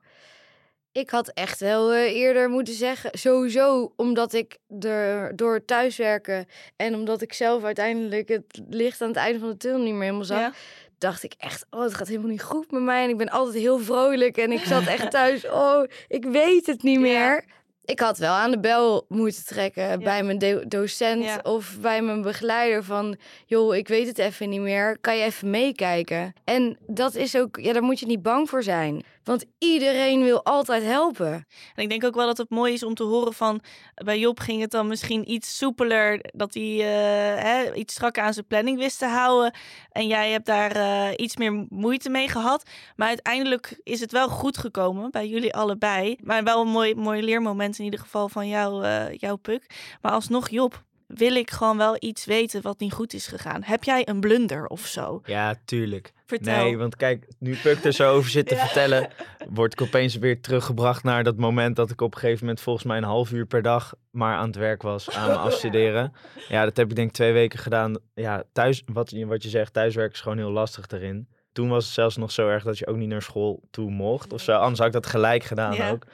Ik 0.92 1.10
had 1.10 1.28
echt 1.28 1.60
wel 1.60 1.92
eh, 1.92 2.14
eerder 2.14 2.48
moeten 2.48 2.74
zeggen, 2.74 3.10
sowieso 3.18 3.92
omdat 3.96 4.32
ik 4.32 4.58
er 4.80 5.36
door 5.36 5.64
thuiswerken 5.64 6.46
en 6.76 6.94
omdat 6.94 7.22
ik 7.22 7.32
zelf 7.32 7.64
uiteindelijk 7.64 8.28
het 8.28 8.60
licht 8.68 9.00
aan 9.00 9.08
het 9.08 9.16
einde 9.16 9.38
van 9.38 9.48
de 9.48 9.56
tunnel 9.56 9.80
niet 9.80 9.92
meer 9.92 10.02
helemaal 10.02 10.24
zag, 10.24 10.38
Ja. 10.38 10.52
dacht 10.98 11.22
ik 11.22 11.34
echt, 11.38 11.66
oh, 11.70 11.82
het 11.82 11.94
gaat 11.94 12.08
helemaal 12.08 12.30
niet 12.30 12.42
goed 12.42 12.70
met 12.70 12.82
mij 12.82 13.04
en 13.04 13.08
ik 13.10 13.16
ben 13.16 13.28
altijd 13.30 13.56
heel 13.56 13.78
vrolijk 13.78 14.36
en 14.36 14.52
ik 14.52 14.64
zat 14.64 14.86
echt 14.86 15.10
thuis, 15.10 15.46
oh, 15.48 15.84
ik 16.08 16.24
weet 16.24 16.66
het 16.66 16.82
niet 16.82 17.00
Ja. 17.00 17.42
Ik 17.84 18.00
had 18.00 18.18
wel 18.18 18.32
aan 18.32 18.50
de 18.50 18.60
bel 18.60 19.04
moeten 19.08 19.44
trekken 19.44 20.02
bij 20.02 20.22
mijn 20.22 20.64
docent 20.68 21.42
of 21.42 21.76
bij 21.80 22.02
mijn 22.02 22.22
begeleider 22.22 22.84
van, 22.84 23.16
joh, 23.46 23.76
ik 23.76 23.88
weet 23.88 24.06
het 24.06 24.18
even 24.18 24.48
niet 24.48 24.60
meer, 24.60 24.98
kan 25.00 25.16
je 25.16 25.24
even 25.24 25.50
meekijken? 25.50 26.32
En 26.44 26.78
dat 26.86 27.14
is 27.14 27.36
ook, 27.36 27.56
ja, 27.60 27.72
daar 27.72 27.82
moet 27.82 28.00
je 28.00 28.06
niet 28.06 28.22
bang 28.22 28.48
voor 28.48 28.62
zijn. 28.62 29.02
Want 29.24 29.44
iedereen 29.58 30.22
wil 30.22 30.44
altijd 30.44 30.82
helpen. 30.82 31.32
En 31.74 31.82
ik 31.82 31.88
denk 31.88 32.04
ook 32.04 32.14
wel 32.14 32.26
dat 32.26 32.38
het 32.38 32.50
mooi 32.50 32.72
is 32.72 32.82
om 32.82 32.94
te 32.94 33.02
horen 33.02 33.32
van... 33.32 33.60
bij 33.94 34.18
Job 34.18 34.40
ging 34.40 34.60
het 34.60 34.70
dan 34.70 34.86
misschien 34.86 35.30
iets 35.30 35.56
soepeler... 35.56 36.20
dat 36.34 36.54
hij 36.54 36.72
uh, 36.72 37.42
hè, 37.42 37.74
iets 37.74 37.94
strakker 37.94 38.22
aan 38.22 38.34
zijn 38.34 38.46
planning 38.46 38.78
wist 38.78 38.98
te 38.98 39.06
houden. 39.06 39.54
En 39.90 40.06
jij 40.06 40.30
hebt 40.30 40.46
daar 40.46 40.76
uh, 40.76 41.08
iets 41.16 41.36
meer 41.36 41.66
moeite 41.68 42.10
mee 42.10 42.28
gehad. 42.28 42.70
Maar 42.96 43.08
uiteindelijk 43.08 43.80
is 43.82 44.00
het 44.00 44.12
wel 44.12 44.28
goed 44.28 44.58
gekomen 44.58 45.10
bij 45.10 45.28
jullie 45.28 45.54
allebei. 45.54 46.16
Maar 46.22 46.44
wel 46.44 46.60
een 46.60 46.68
mooi, 46.68 46.94
mooi 46.94 47.22
leermoment 47.22 47.78
in 47.78 47.84
ieder 47.84 48.00
geval 48.00 48.28
van 48.28 48.48
jou, 48.48 48.84
uh, 48.84 49.12
jouw 49.12 49.36
Puk. 49.36 49.66
Maar 50.00 50.12
alsnog 50.12 50.48
Job, 50.48 50.82
wil 51.14 51.34
ik 51.34 51.50
gewoon 51.50 51.76
wel 51.76 51.96
iets 51.98 52.24
weten 52.24 52.62
wat 52.62 52.80
niet 52.80 52.92
goed 52.92 53.12
is 53.12 53.26
gegaan. 53.26 53.62
Heb 53.62 53.84
jij 53.84 54.08
een 54.08 54.20
blunder 54.20 54.66
of 54.66 54.86
zo? 54.86 55.20
Ja, 55.24 55.54
tuurlijk. 55.64 56.12
Vertel. 56.26 56.64
Nee, 56.64 56.78
want 56.78 56.96
kijk, 56.96 57.26
nu 57.38 57.56
Puk 57.62 57.84
er 57.84 57.92
zo 57.92 58.12
over 58.12 58.30
zit 58.30 58.48
te 58.48 58.56
vertellen, 58.66 59.08
word 59.48 59.72
ik 59.72 59.80
opeens 59.80 60.16
weer 60.16 60.40
teruggebracht 60.40 61.02
naar 61.02 61.24
dat 61.24 61.36
moment 61.36 61.76
dat 61.76 61.90
ik 61.90 62.00
op 62.00 62.14
een 62.14 62.20
gegeven 62.20 62.40
moment 62.40 62.60
volgens 62.62 62.84
mij 62.84 62.96
een 62.96 63.02
half 63.04 63.32
uur 63.32 63.46
per 63.46 63.62
dag 63.62 63.94
maar 64.10 64.36
aan 64.36 64.46
het 64.46 64.56
werk 64.56 64.82
was 64.82 65.10
aan 65.10 65.26
mijn 65.26 65.38
afstuderen. 65.48 66.12
Ja, 66.48 66.64
dat 66.64 66.76
heb 66.76 66.90
ik 66.90 66.96
denk 66.96 67.08
ik 67.08 67.14
twee 67.14 67.32
weken 67.32 67.58
gedaan. 67.58 67.98
Ja, 68.14 68.42
thuis, 68.52 68.82
wat, 68.86 69.10
wat 69.26 69.42
je 69.42 69.48
zegt, 69.48 69.72
thuiswerken 69.72 70.14
is 70.14 70.20
gewoon 70.20 70.38
heel 70.38 70.50
lastig 70.50 70.86
erin. 70.88 71.28
Toen 71.52 71.68
was 71.68 71.84
het 71.84 71.94
zelfs 71.94 72.16
nog 72.16 72.30
zo 72.30 72.48
erg 72.48 72.64
dat 72.64 72.78
je 72.78 72.86
ook 72.86 72.96
niet 72.96 73.08
naar 73.08 73.22
school 73.22 73.62
toe 73.70 73.90
mocht 73.90 74.32
of 74.32 74.40
zo. 74.40 74.52
Anders 74.52 74.78
had 74.78 74.86
ik 74.86 74.92
dat 74.92 75.06
gelijk 75.06 75.44
gedaan 75.44 75.80
ook. 75.92 76.06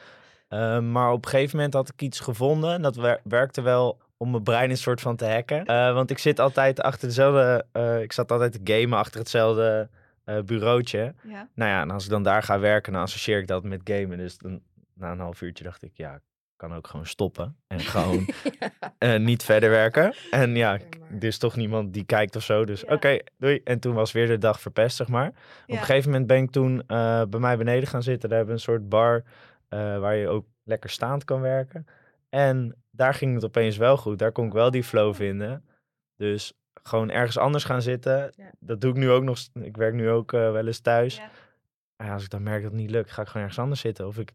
Ehm, 0.49 0.93
maar 0.93 1.13
op 1.13 1.25
een 1.25 1.31
gegeven 1.31 1.57
moment 1.57 1.75
had 1.75 1.89
ik 1.89 2.03
iets 2.03 2.21
gevonden. 2.21 2.73
En 2.73 2.83
dat 2.83 3.21
werkte 3.23 3.61
wel 3.61 3.99
om 4.19 4.31
mijn 4.31 4.43
brein 4.43 4.71
een 4.71 4.77
soort 4.77 5.01
van 5.01 5.17
te 5.17 5.27
hacken. 5.27 5.71
Uh, 5.71 5.95
want 5.95 6.11
ik 6.11 6.19
zit 6.19 6.41
altijd 6.41 6.81
achter 6.81 7.09
dezelfde. 7.09 7.67
Uh, 7.73 8.03
ik 8.03 8.13
zat 8.13 8.33
altijd 8.33 8.53
te 8.53 8.73
gamen 8.73 8.99
achter 8.99 9.21
hetzelfde 9.21 9.89
uh, 10.27 10.41
bureautje. 10.41 11.15
Ja. 11.23 11.49
Nou 11.55 11.71
ja, 11.71 11.81
en 11.81 11.91
als 11.91 12.05
ik 12.05 12.11
dan 12.11 12.23
daar 12.23 12.43
ga 12.43 12.59
werken, 12.59 12.93
dan 12.93 13.03
associeer 13.03 13.39
ik 13.39 13.47
dat 13.47 13.65
met 13.65 13.81
gamen. 13.85 14.19
Dus 14.19 14.39
dan, 14.39 14.61
na 14.95 15.13
een 15.13 15.21
half 15.21 15.41
uurtje 15.41 15.65
dacht 15.65 15.83
ik, 15.83 15.91
ja, 15.95 16.15
ik 16.15 16.21
kan 16.57 16.75
ook 16.75 16.87
gewoon 16.87 17.07
stoppen. 17.07 17.57
En 17.67 17.81
gewoon 17.95 18.27
ja. 18.99 19.17
niet 19.17 19.43
verder 19.43 19.71
werken. 19.71 20.15
En 20.31 20.57
ja, 20.57 20.79
er 21.21 21.25
is 21.25 21.39
toch 21.39 21.57
niemand 21.57 21.93
die 21.93 22.05
kijkt 22.05 22.37
of 22.37 22.43
zo. 22.43 22.65
Dus 22.65 22.85
oké, 22.85 23.19
doei. 23.37 23.61
En 23.65 23.81
toen 23.81 23.95
was 23.95 24.13
weer 24.13 24.27
de 24.27 24.39
dag 24.39 24.61
verpest, 24.61 24.97
zeg 24.97 25.09
maar. 25.09 25.29
Op 25.29 25.35
een 25.67 25.79
gegeven 25.79 26.11
moment 26.11 26.27
ben 26.29 26.43
ik 26.43 26.51
toen 26.51 26.83
bij 27.31 27.41
mij 27.41 27.57
beneden 27.57 27.89
gaan 27.89 28.03
zitten. 28.03 28.29
Daar 28.29 28.39
hebben 28.39 28.57
we 28.57 28.61
een 28.61 28.73
soort 28.73 28.89
bar 28.89 29.25
waar 30.01 30.17
je 30.17 30.29
ook 30.29 30.47
lekker 30.65 30.91
staand 30.91 31.25
kan 31.25 31.41
werken. 31.41 31.87
En 32.29 32.77
daar 32.91 33.15
ging 33.15 33.35
het 33.35 33.45
opeens 33.45 33.77
wel 33.77 33.97
goed. 33.97 34.19
Daar 34.19 34.33
kon 34.33 34.47
ik 34.47 34.53
wel 34.53 34.71
die 34.71 34.85
flow 34.85 35.15
vinden. 35.15 35.65
Dus 36.17 36.53
gewoon 36.83 37.11
ergens 37.11 37.39
anders 37.39 37.65
gaan 37.65 37.83
zitten. 37.83 38.35
Dat 38.61 38.81
doe 38.81 38.91
ik 38.91 38.97
nu 38.97 39.11
ook 39.11 39.23
nog. 39.23 39.39
Ik 39.53 39.77
werk 39.77 39.95
nu 39.95 40.11
ook 40.11 40.33
uh, 40.33 40.53
wel 40.53 40.67
eens 40.67 40.81
thuis. 40.81 41.17
Ja. 41.17 41.31
ja. 41.97 42.13
als 42.13 42.23
ik 42.23 42.31
dan 42.31 42.43
merk 42.43 42.63
dat 42.63 42.71
het 42.71 42.81
niet 42.81 42.91
lukt, 42.91 43.11
ga 43.11 43.23
ik 43.23 43.27
gewoon 43.27 43.43
ergens 43.43 43.63
anders 43.63 43.81
zitten. 43.81 44.07
Of 44.07 44.19
ik, 44.19 44.33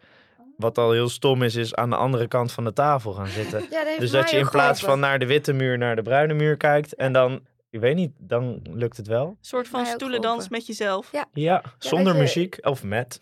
wat 0.57 0.77
al 0.77 0.91
heel 0.91 1.09
stom 1.09 1.43
is, 1.43 1.55
is 1.55 1.75
aan 1.75 1.89
de 1.89 1.95
andere 1.95 2.27
kant 2.27 2.51
van 2.51 2.63
de 2.63 2.73
tafel 2.73 3.13
gaan 3.13 3.27
zitten. 3.27 3.65
Ja, 3.71 3.97
dus 3.99 4.11
dat 4.11 4.29
je 4.29 4.37
in 4.37 4.49
plaats 4.49 4.81
van 4.81 4.99
naar 4.99 5.19
de 5.19 5.25
witte 5.25 5.53
muur 5.53 5.77
naar 5.77 5.95
de 5.95 6.01
bruine 6.01 6.33
muur 6.33 6.57
kijkt. 6.57 6.95
En 6.95 7.13
dan, 7.13 7.45
ik 7.69 7.79
weet 7.79 7.95
niet, 7.95 8.11
dan 8.17 8.59
lukt 8.69 8.97
het 8.97 9.07
wel. 9.07 9.27
Een 9.27 9.37
soort 9.41 9.67
van 9.67 9.85
stoelendans 9.85 10.49
met 10.49 10.67
jezelf. 10.67 11.11
Ja, 11.11 11.25
ja 11.33 11.63
zonder 11.77 12.15
muziek 12.15 12.57
of 12.61 12.83
met. 12.83 13.19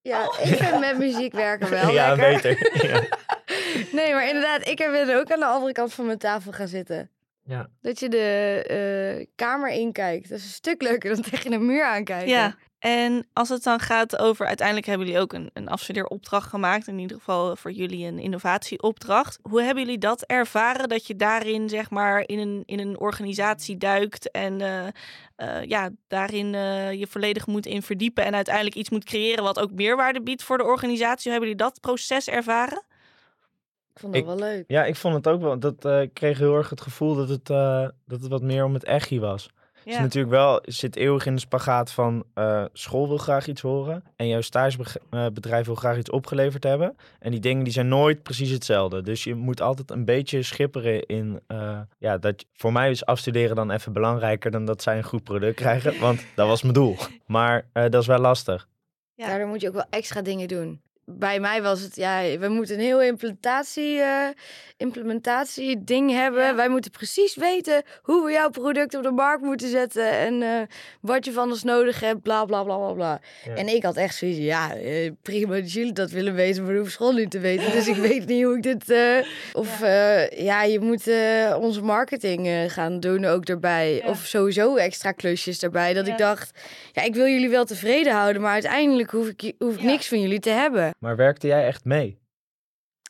Ja, 0.00 0.22
ik 0.24 0.56
vind 0.56 0.80
met 0.80 0.98
muziek 0.98 1.32
werken 1.32 1.70
wel. 1.80 1.90
ja, 1.90 2.16
beter. 2.16 2.56
Nee, 3.92 4.12
maar 4.12 4.26
inderdaad, 4.28 4.68
ik 4.68 4.76
ben 4.76 5.16
ook 5.16 5.32
aan 5.32 5.40
de 5.40 5.46
andere 5.46 5.72
kant 5.72 5.94
van 5.94 6.06
mijn 6.06 6.18
tafel 6.18 6.52
gaan 6.52 6.68
zitten. 6.68 7.10
Ja. 7.44 7.68
Dat 7.80 8.00
je 8.00 8.08
de 8.08 9.16
uh, 9.18 9.26
kamer 9.34 9.70
inkijkt. 9.70 10.28
Dat 10.28 10.38
is 10.38 10.44
een 10.44 10.50
stuk 10.50 10.82
leuker 10.82 11.14
dan 11.14 11.22
tegen 11.30 11.52
een 11.52 11.66
muur 11.66 11.84
aankijken. 11.84 12.28
Ja, 12.28 12.56
en 12.78 13.28
als 13.32 13.48
het 13.48 13.62
dan 13.62 13.80
gaat 13.80 14.18
over, 14.18 14.46
uiteindelijk 14.46 14.86
hebben 14.86 15.06
jullie 15.06 15.22
ook 15.22 15.32
een, 15.32 15.50
een 15.52 15.68
afstudeeropdracht 15.68 16.48
gemaakt, 16.48 16.86
in 16.86 16.98
ieder 16.98 17.16
geval 17.16 17.56
voor 17.56 17.70
jullie 17.70 18.06
een 18.06 18.18
innovatieopdracht. 18.18 19.38
Hoe 19.42 19.62
hebben 19.62 19.84
jullie 19.84 19.98
dat 19.98 20.22
ervaren, 20.22 20.88
dat 20.88 21.06
je 21.06 21.16
daarin 21.16 21.68
zeg 21.68 21.90
maar 21.90 22.22
in 22.26 22.38
een, 22.38 22.62
in 22.66 22.78
een 22.78 22.98
organisatie 22.98 23.76
duikt 23.76 24.30
en 24.30 24.60
uh, 24.60 24.86
uh, 25.36 25.64
ja, 25.64 25.90
daarin 26.08 26.52
uh, 26.54 26.92
je 26.92 27.06
volledig 27.06 27.46
moet 27.46 27.66
in 27.66 27.82
verdiepen 27.82 28.24
en 28.24 28.34
uiteindelijk 28.34 28.76
iets 28.76 28.90
moet 28.90 29.04
creëren 29.04 29.44
wat 29.44 29.58
ook 29.60 29.72
meerwaarde 29.72 30.22
biedt 30.22 30.42
voor 30.42 30.58
de 30.58 30.64
organisatie? 30.64 31.22
Hoe 31.22 31.32
hebben 31.32 31.48
jullie 31.48 31.64
dat 31.64 31.80
proces 31.80 32.28
ervaren? 32.28 32.82
Ik 33.98 34.04
vond 34.04 34.16
het 34.16 34.24
wel 34.24 34.48
leuk. 34.48 34.64
Ja, 34.66 34.84
ik 34.84 34.96
vond 34.96 35.14
het 35.14 35.28
ook 35.28 35.40
wel. 35.40 35.58
Dat, 35.58 35.84
uh, 35.84 36.00
ik 36.00 36.14
kreeg 36.14 36.38
heel 36.38 36.56
erg 36.56 36.70
het 36.70 36.80
gevoel 36.80 37.14
dat 37.14 37.28
het, 37.28 37.50
uh, 37.50 37.88
dat 38.06 38.20
het 38.20 38.28
wat 38.28 38.42
meer 38.42 38.64
om 38.64 38.74
het 38.74 38.84
echi 38.84 39.20
was. 39.20 39.50
Ja. 39.84 39.92
Dus 39.92 40.00
natuurlijk 40.02 40.32
wel, 40.32 40.60
zit 40.64 40.96
eeuwig 40.96 41.26
in 41.26 41.34
de 41.34 41.40
spagaat 41.40 41.90
van 41.90 42.24
uh, 42.34 42.64
school 42.72 43.08
wil 43.08 43.18
graag 43.18 43.46
iets 43.46 43.60
horen. 43.60 44.04
En 44.16 44.28
jouw 44.28 44.40
stagebedrijf 44.40 45.66
wil 45.66 45.74
graag 45.74 45.98
iets 45.98 46.10
opgeleverd 46.10 46.64
hebben. 46.64 46.96
En 47.18 47.30
die 47.30 47.40
dingen 47.40 47.64
die 47.64 47.72
zijn 47.72 47.88
nooit 47.88 48.22
precies 48.22 48.50
hetzelfde. 48.50 49.02
Dus 49.02 49.24
je 49.24 49.34
moet 49.34 49.60
altijd 49.60 49.90
een 49.90 50.04
beetje 50.04 50.42
schipperen 50.42 51.06
in... 51.06 51.40
ja, 51.98 52.18
dat, 52.18 52.44
voor 52.52 52.72
mij 52.72 52.90
is 52.90 53.04
afstuderen 53.04 53.56
dan 53.56 53.70
even 53.70 53.92
belangrijker 53.92 54.50
dan 54.50 54.64
dat 54.64 54.82
zij 54.82 54.96
een 54.96 55.04
goed 55.04 55.24
product 55.24 55.56
krijgen. 55.56 56.00
Want 56.00 56.24
dat 56.34 56.48
was 56.48 56.62
mijn 56.62 56.74
doel. 56.74 56.96
Maar 57.26 57.66
dat 57.72 57.94
is 57.94 58.06
wel 58.06 58.18
lastig. 58.18 58.68
Ja. 59.14 59.26
Daardoor 59.26 59.48
moet 59.48 59.60
je 59.60 59.68
ook 59.68 59.74
wel 59.74 59.86
extra 59.90 60.22
dingen 60.22 60.48
doen 60.48 60.80
bij 61.10 61.40
mij 61.40 61.62
was 61.62 61.80
het, 61.80 61.96
ja, 61.96 62.38
we 62.38 62.48
moeten 62.48 62.74
een 62.74 62.80
heel 62.80 63.02
implementatie, 63.02 63.96
uh, 63.96 64.28
implementatie 64.76 65.84
ding 65.84 66.10
hebben. 66.10 66.56
Wij 66.56 66.68
moeten 66.68 66.90
precies 66.90 67.34
weten 67.34 67.82
hoe 68.02 68.24
we 68.24 68.32
jouw 68.32 68.50
product 68.50 68.94
op 68.94 69.02
de 69.02 69.10
markt 69.10 69.42
moeten 69.42 69.68
zetten 69.68 70.10
en 70.10 70.40
uh, 70.40 70.60
wat 71.00 71.24
je 71.24 71.32
van 71.32 71.50
ons 71.50 71.62
nodig 71.62 72.00
hebt, 72.00 72.22
bla 72.22 72.44
bla 72.44 72.62
bla 72.62 72.76
bla 72.76 72.92
bla. 72.92 73.20
En 73.54 73.68
ik 73.68 73.82
had 73.82 73.96
echt 73.96 74.14
zoiets, 74.14 74.38
ja, 74.38 74.76
uh, 74.76 75.10
prima 75.22 75.54
dat 75.54 75.72
jullie 75.72 75.92
dat 75.92 76.10
willen 76.10 76.34
weten, 76.34 76.62
maar 76.62 76.72
dat 76.72 76.80
hoeft 76.80 76.92
school 76.92 77.12
niet 77.12 77.30
te 77.30 77.38
weten. 77.38 77.72
Dus 77.72 77.88
ik 77.88 77.96
weet 78.08 78.26
niet 78.26 78.44
hoe 78.44 78.56
ik 78.56 78.62
dit, 78.62 78.94
of 79.52 79.80
ja. 79.80 80.28
ja. 80.36 80.62
je 80.62 80.80
moet 80.80 81.10
onze 81.62 81.82
marketing 81.82 82.72
gaan 82.72 83.00
doen 83.00 83.24
ook 83.24 83.44
erbij. 83.44 84.02
Of 84.06 84.18
sowieso 84.18 84.76
extra 84.76 85.12
klusjes 85.12 85.62
erbij. 85.62 85.94
Dat 85.94 86.06
ik 86.06 86.18
dacht, 86.18 86.58
ja, 86.92 87.02
ik 87.02 87.14
wil 87.14 87.26
jullie 87.26 87.48
wel 87.48 87.64
tevreden 87.64 88.12
houden, 88.12 88.42
maar 88.42 88.52
uiteindelijk 88.52 89.10
hoef 89.10 89.28
ik, 89.28 89.52
hoef 89.58 89.74
ik 89.74 89.82
niks 89.82 90.08
van 90.08 90.20
jullie 90.20 90.40
te 90.40 90.50
hebben. 90.50 90.96
Maar 90.98 91.16
werkte 91.16 91.46
jij 91.46 91.66
echt 91.66 91.84
mee? 91.84 92.20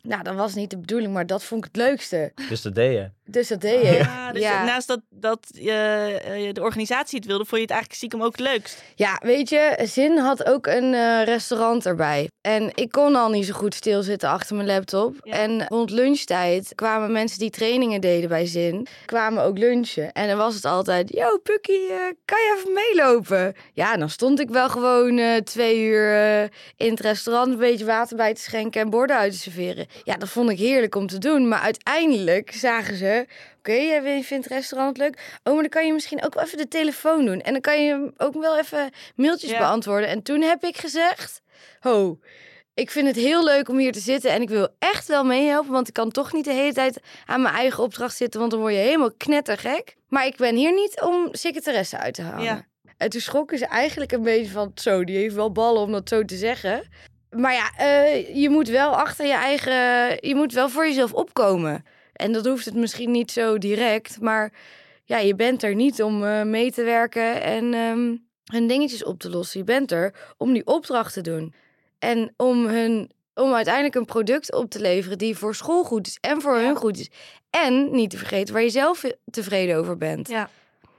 Nou, 0.02 0.22
dat 0.22 0.34
was 0.34 0.54
niet 0.54 0.70
de 0.70 0.78
bedoeling, 0.78 1.12
maar 1.12 1.26
dat 1.26 1.44
vond 1.44 1.64
ik 1.64 1.70
het 1.72 1.82
leukste. 1.82 2.32
Dus 2.48 2.62
dat 2.62 2.74
deed 2.74 2.92
je? 2.92 3.10
Dus 3.24 3.48
dat 3.48 3.60
deed 3.60 3.82
je. 3.82 3.92
Ja, 3.92 4.32
dus 4.32 4.42
naast 4.42 4.86
dat, 4.86 5.00
dat 5.10 5.38
uh, 5.54 5.62
de 5.62 6.60
organisatie 6.60 7.18
het 7.18 7.26
wilde, 7.26 7.44
vond 7.44 7.56
je 7.56 7.60
het 7.60 7.70
eigenlijk 7.70 8.00
stiekem 8.00 8.22
ook 8.22 8.36
het 8.36 8.46
leukst? 8.46 8.82
Ja, 8.94 9.20
weet 9.22 9.48
je, 9.48 9.78
Zin 9.84 10.18
had 10.18 10.44
ook 10.44 10.66
een 10.66 10.92
uh, 10.92 11.24
restaurant 11.24 11.86
erbij. 11.86 12.28
En 12.40 12.70
ik 12.74 12.90
kon 12.90 13.16
al 13.16 13.30
niet 13.30 13.46
zo 13.46 13.54
goed 13.54 13.74
stilzitten 13.74 14.28
achter 14.28 14.56
mijn 14.56 14.68
laptop. 14.68 15.14
En 15.22 15.66
rond 15.66 15.90
lunchtijd 15.90 16.72
kwamen 16.74 17.12
mensen 17.12 17.38
die 17.38 17.50
trainingen 17.50 18.00
deden 18.00 18.28
bij 18.28 18.46
Zin, 18.46 18.86
kwamen 19.04 19.42
ook 19.42 19.58
lunchen. 19.58 20.12
En 20.12 20.28
dan 20.28 20.36
was 20.36 20.54
het 20.54 20.64
altijd, 20.64 21.14
yo 21.14 21.38
Pukkie, 21.38 21.90
uh, 21.90 21.96
kan 22.24 22.38
je 22.38 22.56
even 22.58 22.72
meelopen? 22.72 23.54
Ja, 23.72 23.96
dan 23.96 24.10
stond 24.10 24.40
ik 24.40 24.48
wel 24.48 24.68
gewoon 24.68 25.42
twee 25.44 25.80
uur 25.80 26.42
in 26.76 26.90
het 26.90 27.00
restaurant 27.00 27.52
een 27.52 27.58
beetje 27.58 27.84
water 27.84 28.16
bij 28.16 28.34
te 28.34 28.40
schenken 28.40 28.80
en 28.80 28.90
borden 28.90 29.16
uit 29.16 29.32
te 29.32 29.38
serveren. 29.38 29.86
Ja, 30.04 30.14
dat 30.14 30.28
vond 30.28 30.50
ik 30.50 30.58
heerlijk 30.58 30.94
om 30.94 31.06
te 31.06 31.18
doen. 31.18 31.48
Maar 31.48 31.60
uiteindelijk 31.60 32.52
zagen 32.52 32.96
ze 32.96 33.26
Oké, 33.58 33.70
okay, 33.70 34.16
je 34.16 34.24
vindt 34.24 34.44
het 34.44 34.54
restaurant 34.54 34.96
leuk. 34.96 35.38
Oh, 35.44 35.52
maar 35.52 35.62
dan 35.62 35.70
kan 35.70 35.86
je 35.86 35.92
misschien 35.92 36.24
ook 36.24 36.34
wel 36.34 36.44
even 36.44 36.58
de 36.58 36.68
telefoon 36.68 37.24
doen. 37.24 37.40
En 37.40 37.52
dan 37.52 37.60
kan 37.60 37.84
je 37.84 38.12
ook 38.16 38.34
wel 38.34 38.58
even 38.58 38.90
mailtjes 39.14 39.58
beantwoorden. 39.58 40.08
En 40.08 40.22
toen 40.22 40.40
heb 40.40 40.64
ik 40.64 40.76
gezegd: 40.76 41.42
Ho, 41.80 42.18
ik 42.74 42.90
vind 42.90 43.06
het 43.06 43.16
heel 43.16 43.44
leuk 43.44 43.68
om 43.68 43.78
hier 43.78 43.92
te 43.92 44.00
zitten. 44.00 44.30
En 44.30 44.42
ik 44.42 44.48
wil 44.48 44.68
echt 44.78 45.08
wel 45.08 45.24
meehelpen. 45.24 45.72
Want 45.72 45.88
ik 45.88 45.94
kan 45.94 46.10
toch 46.10 46.32
niet 46.32 46.44
de 46.44 46.52
hele 46.52 46.72
tijd 46.72 47.00
aan 47.26 47.42
mijn 47.42 47.54
eigen 47.54 47.82
opdracht 47.82 48.16
zitten. 48.16 48.40
Want 48.40 48.52
dan 48.52 48.60
word 48.60 48.72
je 48.72 48.78
helemaal 48.78 49.12
knettergek. 49.16 49.96
Maar 50.08 50.26
ik 50.26 50.36
ben 50.36 50.56
hier 50.56 50.72
niet 50.72 51.00
om 51.00 51.28
secretaresse 51.32 51.98
uit 51.98 52.14
te 52.14 52.22
halen. 52.22 52.44
Ja. 52.44 52.66
En 52.96 53.10
toen 53.10 53.20
schrok 53.20 53.52
ze 53.56 53.66
eigenlijk 53.66 54.12
een 54.12 54.22
beetje 54.22 54.50
van: 54.50 54.72
Zo, 54.74 55.04
die 55.04 55.16
heeft 55.16 55.34
wel 55.34 55.52
ballen 55.52 55.82
om 55.82 55.92
dat 55.92 56.08
zo 56.08 56.24
te 56.24 56.36
zeggen. 56.36 56.88
Maar 57.38 57.52
ja, 57.52 57.70
uh, 57.80 58.34
je 58.34 58.48
moet 58.48 58.68
wel 58.68 58.96
achter 58.96 59.26
je 59.26 59.32
eigen. 59.32 59.72
Je 60.28 60.34
moet 60.34 60.52
wel 60.52 60.68
voor 60.68 60.86
jezelf 60.86 61.12
opkomen. 61.12 61.84
En 62.12 62.32
dat 62.32 62.46
hoeft 62.46 62.64
het 62.64 62.74
misschien 62.74 63.10
niet 63.10 63.30
zo 63.30 63.58
direct, 63.58 64.20
maar 64.20 64.52
ja, 65.04 65.18
je 65.18 65.34
bent 65.34 65.62
er 65.62 65.74
niet 65.74 66.02
om 66.02 66.22
uh, 66.22 66.42
mee 66.42 66.72
te 66.72 66.82
werken 66.82 67.42
en 67.42 67.74
um, 67.74 68.26
hun 68.44 68.66
dingetjes 68.66 69.04
op 69.04 69.18
te 69.18 69.30
lossen. 69.30 69.58
Je 69.58 69.64
bent 69.64 69.92
er 69.92 70.14
om 70.36 70.52
die 70.52 70.66
opdracht 70.66 71.12
te 71.12 71.20
doen. 71.20 71.54
En 71.98 72.34
om, 72.36 72.66
hun, 72.66 73.10
om 73.34 73.54
uiteindelijk 73.54 73.94
een 73.94 74.04
product 74.04 74.54
op 74.54 74.70
te 74.70 74.80
leveren 74.80 75.18
die 75.18 75.36
voor 75.36 75.54
school 75.54 75.84
goed 75.84 76.06
is 76.06 76.18
en 76.20 76.40
voor 76.40 76.56
hun 76.56 76.76
goed 76.76 76.98
is. 76.98 77.10
En 77.50 77.90
niet 77.90 78.10
te 78.10 78.18
vergeten 78.18 78.54
waar 78.54 78.62
je 78.62 78.70
zelf 78.70 79.04
tevreden 79.30 79.76
over 79.76 79.96
bent. 79.96 80.28
Ja. 80.28 80.50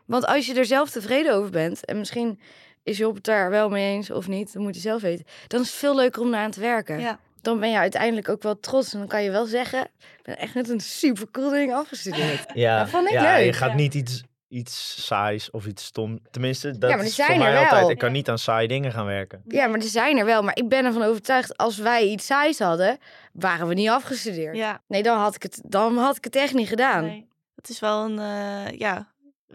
Want 0.06 0.26
als 0.26 0.46
je 0.46 0.54
er 0.54 0.66
zelf 0.66 0.90
tevreden 0.90 1.34
over 1.34 1.52
bent, 1.52 1.86
en 1.86 1.98
misschien 1.98 2.40
is 2.84 2.98
je 2.98 3.08
op 3.08 3.16
het 3.16 3.24
daar 3.24 3.50
wel 3.50 3.70
mee 3.70 3.94
eens 3.94 4.12
of 4.12 4.28
niet, 4.28 4.54
dat 4.54 4.62
moet 4.62 4.76
je 4.76 4.82
zelf 4.82 5.02
weten, 5.02 5.26
dan 5.48 5.62
is 5.62 5.68
het 5.68 5.76
veel 5.76 5.96
leuker 5.96 6.22
om 6.22 6.30
naar 6.30 6.44
aan 6.44 6.52
te 6.52 6.60
werken. 6.60 7.00
Ja. 7.00 7.20
dan 7.42 7.60
ben 7.60 7.70
je 7.72 7.78
uiteindelijk 7.78 8.30
ook 8.30 8.44
wel 8.44 8.60
trots. 8.60 8.94
En 8.94 9.00
dan 9.00 9.08
kan 9.08 9.24
je 9.24 9.32
wel 9.32 9.46
zeggen, 9.46 9.82
ik 9.82 10.20
ben 10.24 10.38
echt 10.38 10.54
met 10.54 10.70
een 10.70 10.80
super 10.80 11.32
cool 11.32 11.50
ding 11.50 11.74
afgestudeerd. 11.74 12.46
Ja, 12.54 12.80
Dat 12.80 12.90
vond 12.90 13.08
ik 13.08 13.14
ja 13.14 13.36
leuk. 13.36 13.46
je 13.46 13.54
gaat 13.54 13.70
Ja. 13.70 13.76
niet 13.76 13.94
iets, 13.94 14.24
iets 14.48 15.06
saais 15.06 15.52
of 15.52 15.66
iets 15.66 15.84
stom. 15.86 16.20
Tenminste, 16.32 16.78
dat 16.78 16.90
maar 16.90 17.04
is 17.06 17.16
voor 17.16 17.38
mij 17.38 17.52
wel. 17.52 17.64
altijd. 17.64 17.90
Ik 17.90 17.98
kan 17.98 18.12
niet 18.12 18.30
aan 18.30 18.38
saaie 18.40 18.68
dingen 18.68 18.92
gaan 18.92 19.06
werken. 19.06 19.42
Ja, 19.48 19.68
maar 19.68 19.80
er 19.80 19.86
zijn 19.86 20.18
er 20.18 20.26
wel. 20.26 20.42
Maar 20.44 20.56
ik 20.58 20.68
ben 20.70 20.86
ervan 20.86 21.02
overtuigd, 21.04 21.58
als 21.58 21.78
wij 21.78 22.04
iets 22.08 22.26
saais 22.26 22.60
hadden, 22.60 22.98
waren 23.34 23.68
we 23.68 23.74
niet 23.74 23.90
afgestudeerd. 23.90 24.56
Ja, 24.56 24.82
Nee, 24.88 25.04
dan 25.04 25.18
had 25.18 25.36
ik 25.36 25.44
het, 25.44 25.62
dan 25.66 25.98
had 25.98 26.18
ik 26.18 26.24
het 26.24 26.36
echt 26.36 26.54
niet 26.54 26.68
gedaan. 26.68 27.04
nee. 27.06 27.28
Het 27.56 27.70
is 27.70 27.80
wel 27.80 28.04
een 28.06 28.20
eh, 28.20 28.78
ja, 28.78 29.08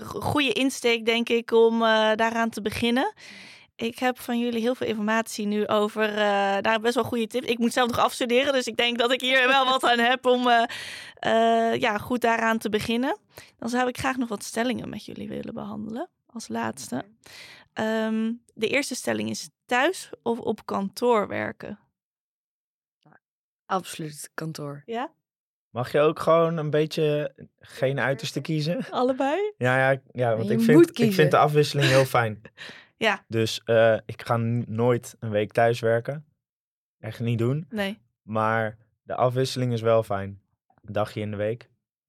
goede 0.03 0.53
insteek, 0.53 1.07
denk 1.07 1.29
ik, 1.29 1.51
om 1.51 1.75
eh, 1.75 2.13
daaraan 2.15 2.51
te 2.51 2.63
beginnen. 2.63 3.13
Ik 3.77 3.99
heb 3.99 4.19
van 4.21 4.39
jullie 4.39 4.61
heel 4.61 4.75
veel 4.75 4.87
informatie 4.87 5.47
nu 5.47 5.67
over, 5.67 6.09
eh 6.09 6.57
nou, 6.59 6.81
best 6.81 6.95
wel 6.95 7.05
goede 7.05 7.27
tips. 7.27 7.47
Ik 7.47 7.59
moet 7.59 7.73
zelf 7.73 7.89
nog 7.91 7.99
afstuderen, 7.99 8.53
dus 8.53 8.67
ik 8.67 8.77
denk 8.77 8.99
dat 8.99 9.13
ik 9.13 9.21
hier 9.21 9.47
wel 9.47 9.65
wat 9.65 9.85
aan 9.85 9.99
heb 9.99 10.27
om 10.27 10.49
eh, 10.49 11.75
ja, 11.75 11.99
goed 11.99 12.21
daaraan 12.21 12.59
te 12.59 12.69
beginnen. 12.69 13.19
Dan 13.59 13.69
zou 13.69 13.89
ik 13.89 13.99
graag 13.99 14.17
nog 14.17 14.29
wat 14.29 14.43
stellingen 14.43 14.89
met 14.89 15.05
jullie 15.05 15.29
willen 15.29 15.55
behandelen, 15.55 16.11
als 16.27 16.49
laatste. 16.49 17.05
Ehm, 17.73 18.33
de 18.55 18.69
eerste 18.69 18.95
stelling 18.95 19.31
is 19.31 19.49
thuis 19.67 20.11
of 20.23 20.39
op 20.39 20.67
kantoor 20.67 21.29
werken. 21.29 21.79
Absoluut 23.67 24.31
kantoor. 24.35 24.83
Ja, 24.87 25.13
Mag 25.75 25.93
je 25.93 26.01
ook 26.01 26.19
gewoon 26.19 26.57
een 26.57 26.71
beetje 26.71 27.35
geen 27.59 28.01
uiterste 28.01 28.41
kiezen? 28.41 28.87
allebei? 28.91 29.53
Ja, 29.59 29.91
ja, 29.91 30.01
ja 30.13 30.37
want 30.37 30.49
Je 30.49 30.55
ik 30.55 30.61
vind, 30.61 30.99
ik 30.99 31.13
vind 31.13 31.31
de 31.31 31.37
afwisseling 31.37 31.89
heel 31.89 32.05
fijn. 32.05 32.41
Ja. 32.97 33.25
Dus 33.29 33.61
eh, 33.65 33.97
ik 34.07 34.23
ga 34.27 34.37
nooit 34.67 35.17
een 35.21 35.31
week 35.31 35.53
thuis 35.53 35.81
werken. 35.81 36.25
Echt 37.01 37.21
niet 37.21 37.39
doen. 37.39 37.67
Nee. 37.71 37.99
Maar 38.23 38.77
de 39.03 39.15
afwisseling 39.15 39.73
is 39.73 39.81
wel 39.81 40.03
fijn. 40.03 40.41
Een 40.85 40.93
dagje 40.93 41.21
in 41.21 41.31
de 41.31 41.37
week. 41.37 41.69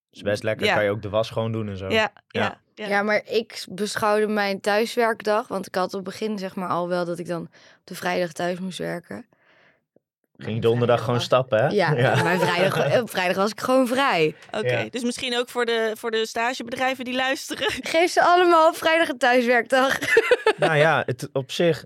Is 0.10 0.22
best 0.22 0.44
lekker. 0.44 0.66
Ja. 0.66 0.76
Kan 0.76 0.84
je 0.84 0.90
ook 0.90 1.02
de 1.02 1.10
was 1.10 1.30
gewoon 1.30 1.52
doen 1.52 1.70
en 1.70 1.78
zo. 1.78 1.90
Ja, 1.90 1.92
ja, 1.92 2.12
Ja. 2.28 2.60
ja. 2.74 2.88
Ja. 2.88 3.04
maar 3.04 3.22
ik 3.26 3.66
beschouwde 3.70 4.28
mijn 4.28 4.62
thuiswerkdag, 4.62 5.48
want 5.48 5.68
ik 5.68 5.76
had 5.76 5.86
op 5.86 5.92
het 5.92 6.04
begin 6.04 6.40
zeg 6.40 6.56
maar 6.56 6.70
al 6.70 6.88
wel 6.88 7.06
dat 7.06 7.20
ik 7.20 7.28
dan 7.28 7.42
op 7.42 7.82
de 7.84 7.96
vrijdag 7.96 8.32
thuis 8.32 8.60
moest 8.60 8.78
werken. 8.78 9.26
Ging 10.38 10.56
je 10.56 10.62
donderdag 10.62 11.04
gewoon 11.04 11.22
stappen, 11.22 11.60
hè? 11.60 11.68
Ja, 11.68 12.24
mijn 12.24 12.40
vrijdag, 12.40 13.02
op 13.02 13.10
vrijdag 13.10 13.36
was 13.36 13.52
ik 13.52 13.62
gewoon 13.62 13.88
vrij. 13.88 14.36
Oké, 14.52 14.80
Ja. 14.80 14.90
dus 14.90 15.04
misschien 15.04 15.38
ook 15.38 15.50
voor 15.50 15.66
de, 15.66 15.92
voor 15.98 16.12
de 16.12 16.26
stagebedrijven 16.28 17.06
die 17.06 17.16
luisteren. 17.16 17.72
Geef 17.84 18.12
ze 18.12 18.22
allemaal 18.24 18.68
op 18.70 18.76
vrijdag 18.76 19.10
een 19.10 19.18
thuiswerkdag. 19.18 19.98
nou 20.58 20.76
ja, 20.76 21.04
het, 21.06 21.30
op 21.34 21.52
zich, 21.52 21.86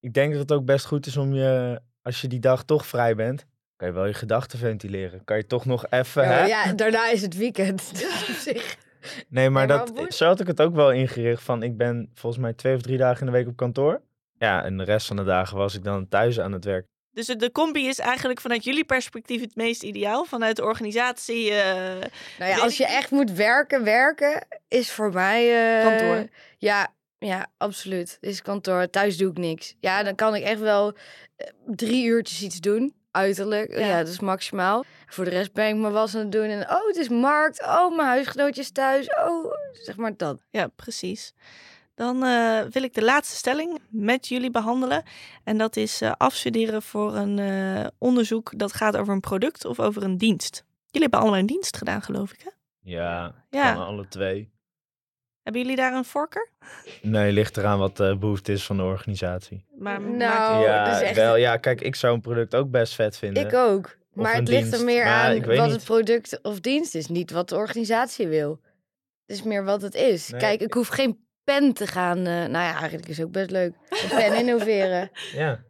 ik 0.00 0.12
denk 0.14 0.30
dat 0.32 0.40
het 0.40 0.52
ook 0.52 0.64
best 0.64 0.86
goed 0.86 1.06
is 1.06 1.16
om 1.16 1.34
je, 1.34 1.80
als 2.02 2.20
je 2.20 2.28
die 2.28 2.40
dag 2.40 2.64
toch 2.64 2.86
vrij 2.86 3.14
bent, 3.14 3.44
kan 3.76 3.88
je 3.88 3.94
wel 3.94 4.06
je 4.06 4.14
gedachten 4.14 4.58
ventileren. 4.58 5.24
Kan 5.24 5.36
je 5.36 5.46
toch 5.46 5.64
nog 5.64 5.86
even, 5.90 6.22
Ja, 6.22 6.28
hè? 6.28 6.38
maar 6.38 6.48
ja, 6.48 6.72
daarna 6.72 7.10
is 7.10 7.22
het 7.22 7.36
weekend. 7.36 7.90
Dus 7.98 8.28
op 8.28 8.34
zich. 8.34 8.76
Nee, 9.28 9.50
maar, 9.50 9.66
Nee, 9.66 9.76
maar 9.76 9.94
dat, 9.94 10.14
zo 10.14 10.26
had 10.26 10.40
ik 10.40 10.46
het 10.46 10.60
ook 10.60 10.74
wel 10.74 10.92
ingericht 10.92 11.42
van, 11.42 11.62
ik 11.62 11.76
ben 11.76 12.10
volgens 12.14 12.42
mij 12.42 12.52
twee 12.52 12.74
of 12.74 12.82
drie 12.82 12.98
dagen 12.98 13.20
in 13.20 13.32
de 13.32 13.38
week 13.38 13.46
op 13.48 13.56
kantoor. 13.56 14.00
Ja, 14.38 14.64
en 14.64 14.76
de 14.76 14.84
rest 14.84 15.06
van 15.06 15.16
de 15.16 15.24
dagen 15.24 15.56
was 15.56 15.74
ik 15.74 15.84
dan 15.84 16.08
thuis 16.08 16.40
aan 16.40 16.52
het 16.52 16.64
werk. 16.64 16.86
Dus 17.14 17.26
de 17.26 17.52
combi 17.52 17.88
is 17.88 17.98
eigenlijk 17.98 18.40
vanuit 18.40 18.64
jullie 18.64 18.84
perspectief 18.84 19.40
het 19.40 19.56
meest 19.56 19.82
ideaal. 19.82 20.24
Vanuit 20.24 20.56
de 20.56 20.64
organisatie. 20.64 21.50
eh, 21.50 21.84
Nou 22.38 22.50
ja, 22.50 22.58
als 22.58 22.76
je 22.76 22.86
echt 22.86 23.10
moet 23.10 23.30
werken, 23.32 23.84
werken 23.84 24.46
is 24.68 24.90
voor 24.90 25.12
mij... 25.12 25.76
eh, 25.78 25.84
Kantoor. 25.88 26.28
Ja, 26.58 26.92
ja, 27.18 27.46
absoluut. 27.56 28.18
Is 28.20 28.42
kantoor. 28.42 28.90
Thuis 28.90 29.16
doe 29.16 29.30
ik 29.30 29.36
niks. 29.38 29.74
Ja, 29.80 30.02
dan 30.02 30.14
kan 30.14 30.34
ik 30.34 30.42
echt 30.42 30.60
wel 30.60 30.92
eh, 31.36 31.46
drie 31.66 32.04
uurtjes 32.04 32.42
iets 32.42 32.60
doen. 32.60 32.94
Uiterlijk. 33.10 33.70
Ja. 33.78 33.86
Ja, 33.86 33.98
dat 33.98 34.08
is 34.08 34.20
maximaal. 34.20 34.84
Voor 35.06 35.24
de 35.24 35.30
rest 35.30 35.52
ben 35.52 35.68
ik 35.68 35.76
mijn 35.76 35.92
was 35.92 36.14
aan 36.14 36.20
het 36.20 36.32
doen. 36.32 36.48
En 36.48 36.70
oh, 36.70 36.86
het 36.86 36.96
is 36.96 37.08
markt. 37.08 37.62
Oh, 37.62 37.96
mijn 37.96 38.08
huisgenootje 38.08 38.60
is 38.60 38.70
thuis. 38.72 39.06
Oh, 39.26 39.52
zeg 39.72 39.96
maar 39.96 40.16
dat. 40.16 40.40
ja, 40.50 40.66
precies. 40.66 41.32
Dan 41.94 42.22
eh, 42.24 42.60
wil 42.70 42.82
ik 42.82 42.94
de 42.94 43.04
laatste 43.04 43.36
stelling 43.36 43.78
met 43.90 44.28
jullie 44.28 44.50
behandelen. 44.50 45.02
En 45.44 45.58
dat 45.58 45.76
is 45.76 46.00
eh, 46.00 46.12
afstuderen 46.16 46.82
voor 46.82 47.14
een 47.16 47.38
eh, 47.38 47.86
onderzoek 47.98 48.58
dat 48.58 48.72
gaat 48.72 48.96
over 48.96 49.14
een 49.14 49.20
product 49.20 49.64
of 49.64 49.80
over 49.80 50.02
een 50.02 50.18
dienst. 50.18 50.64
Jullie 50.86 51.00
hebben 51.02 51.20
allemaal 51.20 51.38
een 51.38 51.46
dienst 51.46 51.76
gedaan, 51.76 52.02
geloof 52.02 52.32
ik. 52.32 52.40
Hè? 52.44 52.50
Ja, 52.80 53.34
Ja. 53.50 53.74
van 53.74 53.84
alle 53.86 54.08
twee. 54.08 54.52
Hebben 55.42 55.62
jullie 55.62 55.76
daar 55.76 55.92
een 55.94 56.04
voorkeur? 56.04 56.50
Nee, 57.02 57.32
ligt 57.32 57.56
eraan 57.56 57.78
wat 57.78 57.96
de 57.96 58.16
behoefte 58.20 58.52
is 58.52 58.64
van 58.64 58.76
de 58.76 58.82
organisatie. 58.82 59.64
Maar 59.78 60.00
Nou, 60.00 60.62
ja, 60.64 61.00
echt- 61.02 61.16
wel, 61.16 61.36
ja, 61.36 61.56
kijk, 61.56 61.80
ik 61.80 61.94
zou 61.94 62.14
een 62.14 62.20
product 62.20 62.54
ook 62.54 62.70
best 62.70 62.94
vet 62.94 63.16
vinden. 63.16 63.46
Ik 63.46 63.54
ook. 63.54 63.96
Maar 64.12 64.34
het 64.34 64.48
ligt 64.48 64.72
er 64.72 64.84
meer 64.84 65.04
Maar 65.04 65.24
aan 65.24 65.34
ik 65.34 65.44
weet 65.44 65.56
wat 65.58 65.66
niet. 65.66 65.74
het 65.76 65.84
product 65.84 66.38
of 66.42 66.60
dienst 66.60 66.94
is. 66.94 67.06
Niet 67.08 67.30
wat 67.30 67.48
de 67.48 67.54
organisatie 67.56 68.28
wil. 68.28 68.60
Het 69.26 69.36
is 69.36 69.42
meer 69.42 69.64
wat 69.64 69.82
het 69.82 69.94
is. 69.94 70.28
Nee. 70.28 70.40
Kijk, 70.40 70.60
ik 70.60 70.72
hoef 70.74 70.88
geen 70.88 71.23
pen 71.44 71.72
te 71.72 71.86
gaan... 71.86 72.18
eh, 72.18 72.24
nou 72.24 72.50
ja, 72.50 72.72
eigenlijk 72.78 73.08
is 73.08 73.16
het 73.16 73.26
ook 73.26 73.32
best 73.32 73.50
leuk. 73.50 73.74
Een 73.88 74.08
pen 74.08 74.34
innoveren. 74.46 75.10
Ja. 75.32 75.64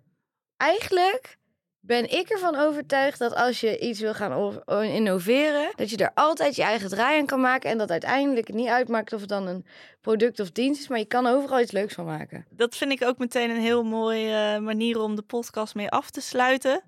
Eigenlijk 0.56 1.36
ben 1.80 2.10
ik 2.10 2.28
ervan 2.28 2.56
overtuigd 2.56 3.18
dat 3.18 3.34
als 3.34 3.60
je 3.60 3.78
iets 3.78 4.00
wil 4.00 4.14
gaan 4.14 4.62
innoveren, 4.82 5.72
dat 5.76 5.90
je 5.90 5.96
er 5.96 6.10
altijd 6.14 6.56
je 6.56 6.62
eigen 6.62 6.88
draai 6.88 7.18
aan 7.18 7.26
kan 7.26 7.40
maken 7.40 7.70
en 7.70 7.78
dat 7.78 7.90
uiteindelijk 7.90 8.46
het 8.46 8.56
niet 8.56 8.68
uitmaakt 8.68 9.12
of 9.12 9.20
het 9.20 9.28
dan 9.28 9.46
een 9.46 9.66
product 10.00 10.40
of 10.40 10.50
dienst 10.50 10.80
is, 10.80 10.88
maar 10.88 10.98
je 10.98 11.04
kan 11.04 11.26
overal 11.26 11.60
iets 11.60 11.72
leuks 11.72 11.94
van 11.94 12.04
maken. 12.04 12.46
dat 12.50 12.76
vind 12.76 12.92
ik 12.92 13.04
ook 13.04 13.18
meteen 13.18 13.50
een 13.50 13.60
heel 13.60 13.82
mooie 13.84 14.54
eh, 14.54 14.60
manier 14.60 15.00
om 15.00 15.16
de 15.16 15.22
podcast 15.22 15.74
mee 15.74 15.88
af 15.90 16.10
te 16.10 16.20
sluiten. 16.20 16.82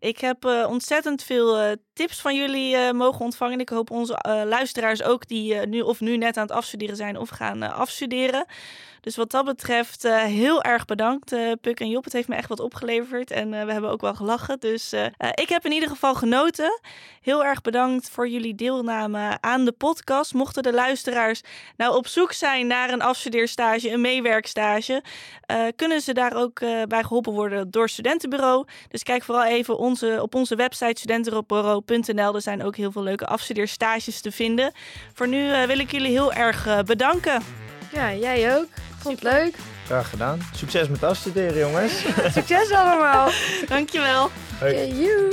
Ik 0.00 0.18
heb 0.20 0.44
eh, 0.44 0.66
ontzettend 0.68 1.22
veel 1.22 1.58
eh, 1.58 1.72
tips 1.92 2.20
van 2.20 2.36
jullie 2.36 2.76
eh, 2.76 2.92
mogen 2.92 3.20
ontvangen. 3.20 3.60
Ik 3.60 3.68
hoop 3.68 3.90
onze 3.90 4.18
luisteraars 4.48 5.02
ook 5.02 5.28
die 5.28 5.66
nu 5.66 5.80
of 5.80 6.00
nu 6.00 6.16
net 6.16 6.36
aan 6.36 6.42
het 6.46 6.56
afstuderen 6.56 6.96
zijn 6.96 7.18
of 7.18 7.28
gaan 7.28 7.62
afstuderen. 7.62 8.44
Dus 9.00 9.16
wat 9.16 9.30
dat 9.30 9.44
betreft 9.44 10.04
eh, 10.04 10.22
heel 10.22 10.62
erg 10.62 10.84
bedankt 10.84 11.32
eh, 11.32 11.52
Puk 11.60 11.80
en 11.80 11.88
Job. 11.88 12.04
Het 12.04 12.12
heeft 12.12 12.28
me 12.28 12.34
echt 12.34 12.48
wat 12.48 12.60
opgeleverd 12.60 13.30
en 13.30 13.54
eh, 13.54 13.64
we 13.64 13.72
hebben 13.72 13.90
ook 13.90 14.00
wel 14.00 14.14
gelachen. 14.14 14.60
Dus 14.60 14.92
ik 15.34 15.48
heb 15.48 15.64
in 15.64 15.72
ieder 15.72 15.88
geval 15.88 16.14
genoten. 16.14 16.80
Heel 17.20 17.44
erg 17.44 17.60
bedankt 17.60 18.10
voor 18.10 18.28
jullie 18.28 18.54
deelname 18.54 19.38
aan 19.40 19.64
de 19.64 19.72
podcast. 19.72 20.34
Mochten 20.34 20.62
de 20.62 20.72
luisteraars 20.72 21.40
nou 21.76 21.96
op 21.96 22.06
zoek 22.06 22.32
zijn 22.32 22.66
naar 22.66 22.90
een 22.90 23.02
afstudeerstage, 23.02 23.90
een 23.90 24.00
meewerkstage, 24.00 25.02
kunnen 25.76 26.00
ze 26.00 26.12
daar 26.12 26.36
ook 26.36 26.60
bij 26.88 27.02
geholpen 27.02 27.32
worden 27.32 27.70
door 27.70 27.88
Studentenbureau. 27.88 28.66
Dus 28.88 29.02
kijk 29.02 29.22
vooral 29.22 29.44
even 29.44 29.78
onze, 29.78 30.18
op 30.22 30.34
onze 30.34 30.56
website 30.56 31.00
studentenbureau.nl. 31.00 32.34
Er 32.34 32.42
zijn 32.42 32.64
ook 32.64 32.76
heel 32.76 32.92
veel 32.92 33.02
leuke 33.02 33.26
afstudeerstages 33.26 34.20
te 34.20 34.32
vinden. 34.32 34.72
Voor 35.12 35.28
nu 35.28 35.66
wil 35.66 35.78
ik 35.78 35.92
jullie 35.92 36.10
heel 36.10 36.32
erg 36.32 36.84
bedanken. 36.84 37.42
Ja, 37.92 38.14
jij 38.14 38.56
ook. 38.56 38.68
Vond 39.00 39.22
het 39.22 39.32
leuk. 39.32 39.54
Graag 39.84 40.10
gedaan. 40.10 40.40
Succes 40.54 40.88
met 40.88 41.04
afstuderen, 41.04 41.58
jongens. 41.58 41.92
Succes 42.34 42.70
allemaal. 42.72 43.30
Dankjewel. 43.68 44.30
Yeah, 44.60 44.98
you. 44.98 45.32